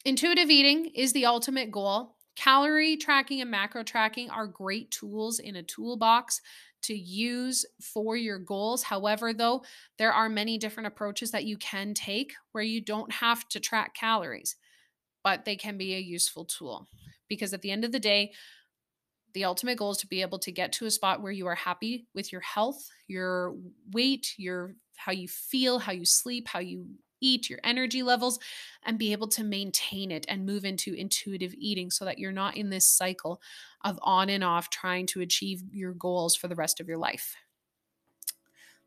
Intuitive 0.05 0.49
eating 0.49 0.91
is 0.93 1.13
the 1.13 1.25
ultimate 1.25 1.71
goal. 1.71 2.15
Calorie 2.35 2.97
tracking 2.97 3.41
and 3.41 3.51
macro 3.51 3.83
tracking 3.83 4.29
are 4.29 4.47
great 4.47 4.91
tools 4.91 5.39
in 5.39 5.55
a 5.55 5.63
toolbox 5.63 6.41
to 6.83 6.93
use 6.93 7.65
for 7.81 8.15
your 8.15 8.39
goals. 8.39 8.83
However, 8.83 9.33
though, 9.33 9.63
there 9.97 10.11
are 10.11 10.29
many 10.29 10.57
different 10.57 10.87
approaches 10.87 11.31
that 11.31 11.45
you 11.45 11.57
can 11.57 11.93
take 11.93 12.33
where 12.51 12.63
you 12.63 12.81
don't 12.81 13.11
have 13.11 13.47
to 13.49 13.59
track 13.59 13.95
calories, 13.95 14.55
but 15.23 15.45
they 15.45 15.55
can 15.55 15.77
be 15.77 15.95
a 15.95 15.99
useful 15.99 16.45
tool 16.45 16.87
because 17.29 17.53
at 17.53 17.61
the 17.61 17.71
end 17.71 17.85
of 17.85 17.91
the 17.91 17.99
day, 17.99 18.33
the 19.33 19.45
ultimate 19.45 19.77
goal 19.77 19.91
is 19.91 19.97
to 19.97 20.07
be 20.07 20.21
able 20.21 20.39
to 20.39 20.51
get 20.51 20.71
to 20.73 20.85
a 20.85 20.91
spot 20.91 21.21
where 21.21 21.31
you 21.31 21.47
are 21.47 21.55
happy 21.55 22.07
with 22.13 22.31
your 22.31 22.41
health, 22.41 22.89
your 23.07 23.55
weight, 23.91 24.33
your 24.37 24.75
how 24.95 25.11
you 25.11 25.27
feel, 25.27 25.79
how 25.79 25.91
you 25.91 26.05
sleep, 26.05 26.47
how 26.47 26.59
you 26.59 26.85
eat, 27.19 27.49
your 27.49 27.59
energy 27.63 28.03
levels, 28.03 28.37
and 28.85 28.99
be 28.99 29.11
able 29.11 29.27
to 29.29 29.43
maintain 29.43 30.11
it 30.11 30.25
and 30.27 30.45
move 30.45 30.65
into 30.65 30.93
intuitive 30.93 31.53
eating 31.57 31.89
so 31.89 32.05
that 32.05 32.19
you're 32.19 32.31
not 32.31 32.57
in 32.57 32.69
this 32.69 32.87
cycle 32.87 33.41
of 33.83 33.97
on 34.01 34.29
and 34.29 34.43
off 34.43 34.69
trying 34.69 35.07
to 35.07 35.21
achieve 35.21 35.61
your 35.71 35.93
goals 35.93 36.35
for 36.35 36.47
the 36.47 36.55
rest 36.55 36.79
of 36.79 36.87
your 36.87 36.97
life. 36.97 37.35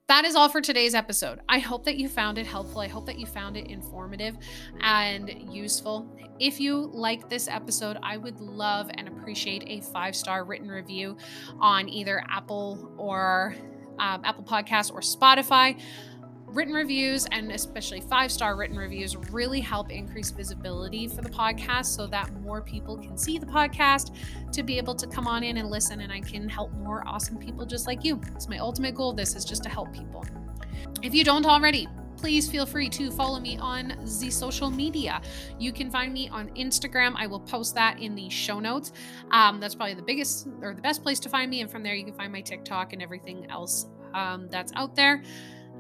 That 0.08 0.24
is 0.24 0.36
all 0.36 0.48
for 0.48 0.60
today's 0.60 0.94
episode. 0.94 1.40
I 1.48 1.58
hope 1.58 1.84
that 1.86 1.96
you 1.96 2.08
found 2.08 2.38
it 2.38 2.46
helpful. 2.46 2.80
I 2.80 2.86
hope 2.86 3.06
that 3.06 3.18
you 3.18 3.26
found 3.26 3.56
it 3.56 3.66
informative 3.66 4.36
and 4.80 5.52
useful. 5.52 6.08
If 6.38 6.60
you 6.60 6.90
like 6.92 7.28
this 7.28 7.48
episode, 7.48 7.98
I 8.04 8.16
would 8.16 8.40
love 8.40 8.88
and 8.94 9.08
appreciate 9.08 9.64
a 9.66 9.80
five 9.80 10.14
star 10.14 10.44
written 10.44 10.68
review 10.68 11.16
on 11.58 11.88
either 11.88 12.22
Apple 12.28 12.92
or 12.96 13.56
um, 13.98 14.24
Apple 14.24 14.44
Podcasts 14.44 14.92
or 14.92 15.00
Spotify 15.00 15.80
written 16.56 16.72
reviews 16.72 17.26
and 17.32 17.52
especially 17.52 18.00
five 18.00 18.32
star 18.32 18.56
written 18.56 18.78
reviews 18.78 19.14
really 19.30 19.60
help 19.60 19.92
increase 19.92 20.30
visibility 20.30 21.06
for 21.06 21.20
the 21.20 21.28
podcast 21.28 21.84
so 21.84 22.06
that 22.06 22.32
more 22.40 22.62
people 22.62 22.96
can 22.96 23.18
see 23.18 23.36
the 23.36 23.44
podcast 23.44 24.14
to 24.52 24.62
be 24.62 24.78
able 24.78 24.94
to 24.94 25.06
come 25.06 25.26
on 25.26 25.44
in 25.44 25.58
and 25.58 25.70
listen 25.70 26.00
and 26.00 26.10
I 26.10 26.20
can 26.20 26.48
help 26.48 26.72
more 26.72 27.06
awesome 27.06 27.36
people 27.36 27.66
just 27.66 27.86
like 27.86 28.04
you. 28.04 28.18
It's 28.34 28.48
my 28.48 28.56
ultimate 28.56 28.94
goal. 28.94 29.12
This 29.12 29.36
is 29.36 29.44
just 29.44 29.62
to 29.64 29.68
help 29.68 29.92
people. 29.92 30.24
If 31.02 31.14
you 31.14 31.24
don't 31.24 31.44
already, 31.44 31.88
please 32.16 32.50
feel 32.50 32.64
free 32.64 32.88
to 32.88 33.10
follow 33.10 33.38
me 33.38 33.58
on 33.58 33.88
the 34.20 34.30
social 34.30 34.70
media. 34.70 35.20
You 35.58 35.72
can 35.72 35.90
find 35.90 36.10
me 36.10 36.30
on 36.30 36.48
Instagram. 36.54 37.14
I 37.18 37.26
will 37.26 37.40
post 37.40 37.74
that 37.74 38.00
in 38.00 38.14
the 38.14 38.30
show 38.30 38.60
notes. 38.60 38.92
Um, 39.30 39.60
that's 39.60 39.74
probably 39.74 39.94
the 39.94 40.02
biggest 40.02 40.48
or 40.62 40.74
the 40.74 40.80
best 40.80 41.02
place 41.02 41.20
to 41.20 41.28
find 41.28 41.50
me. 41.50 41.60
And 41.60 41.70
from 41.70 41.82
there, 41.82 41.94
you 41.94 42.04
can 42.06 42.14
find 42.14 42.32
my 42.32 42.40
TikTok 42.40 42.94
and 42.94 43.02
everything 43.02 43.50
else 43.50 43.88
um, 44.14 44.48
that's 44.48 44.72
out 44.74 44.96
there 44.96 45.22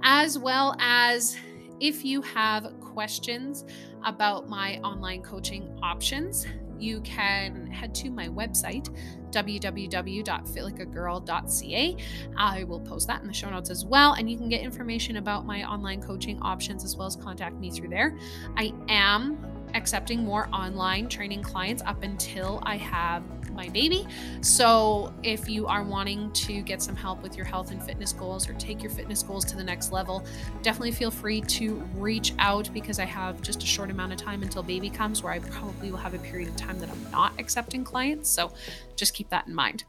as 0.02 0.38
well 0.38 0.76
as 0.78 1.36
if 1.80 2.04
you 2.04 2.22
have 2.22 2.72
questions 2.80 3.64
about 4.04 4.48
my 4.48 4.78
online 4.78 5.22
coaching 5.22 5.76
options, 5.82 6.46
you 6.78 7.00
can 7.00 7.66
head 7.66 7.94
to 7.94 8.10
my 8.10 8.28
website, 8.28 8.88
www.fitlikeagirl.ca. 9.30 11.96
I 12.36 12.64
will 12.64 12.80
post 12.80 13.06
that 13.08 13.22
in 13.22 13.26
the 13.26 13.34
show 13.34 13.50
notes 13.50 13.70
as 13.70 13.84
well, 13.84 14.12
and 14.14 14.30
you 14.30 14.36
can 14.36 14.48
get 14.48 14.60
information 14.60 15.16
about 15.16 15.46
my 15.46 15.64
online 15.64 16.02
coaching 16.02 16.38
options 16.40 16.84
as 16.84 16.96
well 16.96 17.06
as 17.06 17.16
contact 17.16 17.56
me 17.56 17.70
through 17.70 17.88
there. 17.88 18.16
I 18.56 18.72
am 18.88 19.44
accepting 19.74 20.24
more 20.24 20.48
online 20.52 21.08
training 21.08 21.42
clients 21.42 21.82
up 21.84 22.02
until 22.02 22.60
I 22.62 22.76
have 22.76 23.24
my 23.56 23.68
baby. 23.70 24.06
So, 24.42 25.12
if 25.22 25.48
you 25.48 25.66
are 25.66 25.82
wanting 25.82 26.30
to 26.32 26.62
get 26.62 26.82
some 26.82 26.94
help 26.94 27.22
with 27.22 27.36
your 27.36 27.46
health 27.46 27.70
and 27.70 27.82
fitness 27.82 28.12
goals 28.12 28.48
or 28.48 28.52
take 28.54 28.82
your 28.82 28.92
fitness 28.92 29.22
goals 29.22 29.44
to 29.46 29.56
the 29.56 29.64
next 29.64 29.90
level, 29.90 30.24
definitely 30.62 30.92
feel 30.92 31.10
free 31.10 31.40
to 31.40 31.76
reach 31.94 32.34
out 32.38 32.72
because 32.72 32.98
I 32.98 33.04
have 33.04 33.42
just 33.42 33.62
a 33.62 33.66
short 33.66 33.90
amount 33.90 34.12
of 34.12 34.18
time 34.18 34.42
until 34.42 34.62
baby 34.62 34.90
comes 34.90 35.22
where 35.22 35.32
I 35.32 35.38
probably 35.40 35.90
will 35.90 35.98
have 35.98 36.14
a 36.14 36.18
period 36.18 36.48
of 36.48 36.56
time 36.56 36.78
that 36.80 36.90
I'm 36.90 37.10
not 37.10 37.32
accepting 37.38 37.82
clients. 37.82 38.28
So, 38.28 38.52
just 38.94 39.14
keep 39.14 39.30
that 39.30 39.46
in 39.46 39.54
mind. 39.54 39.84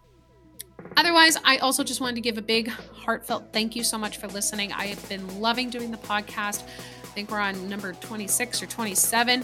Otherwise, 0.95 1.37
I 1.43 1.57
also 1.57 1.83
just 1.83 2.01
wanted 2.01 2.15
to 2.15 2.21
give 2.21 2.37
a 2.37 2.41
big 2.41 2.69
heartfelt 2.69 3.51
thank 3.51 3.75
you 3.75 3.83
so 3.83 3.97
much 3.97 4.17
for 4.17 4.27
listening. 4.27 4.71
I 4.73 4.87
have 4.87 5.09
been 5.09 5.39
loving 5.39 5.69
doing 5.69 5.91
the 5.91 5.97
podcast 5.97 6.63
think 7.17 7.31
we're 7.31 7.39
on 7.39 7.67
number 7.67 7.93
26 7.93 8.61
or 8.61 8.67
27. 8.67 9.41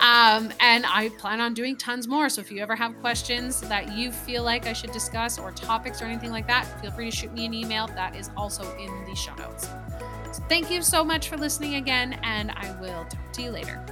Um, 0.00 0.52
and 0.60 0.86
I 0.86 1.10
plan 1.18 1.40
on 1.40 1.54
doing 1.54 1.76
tons 1.76 2.06
more. 2.06 2.28
So 2.28 2.40
if 2.40 2.52
you 2.52 2.60
ever 2.62 2.76
have 2.76 2.96
questions 3.00 3.60
that 3.62 3.96
you 3.96 4.12
feel 4.12 4.44
like 4.44 4.68
I 4.68 4.72
should 4.72 4.92
discuss 4.92 5.36
or 5.36 5.50
topics 5.50 6.00
or 6.00 6.04
anything 6.04 6.30
like 6.30 6.46
that, 6.46 6.80
feel 6.80 6.92
free 6.92 7.10
to 7.10 7.16
shoot 7.16 7.34
me 7.34 7.44
an 7.44 7.52
email. 7.52 7.88
That 7.88 8.14
is 8.14 8.30
also 8.36 8.62
in 8.76 8.92
the 9.06 9.16
show 9.16 9.34
notes. 9.34 9.66
So 10.30 10.40
thank 10.48 10.70
you 10.70 10.82
so 10.82 11.02
much 11.02 11.28
for 11.28 11.36
listening 11.36 11.74
again, 11.74 12.16
and 12.22 12.52
I 12.52 12.76
will 12.80 13.04
talk 13.06 13.32
to 13.32 13.42
you 13.42 13.50
later. 13.50 13.84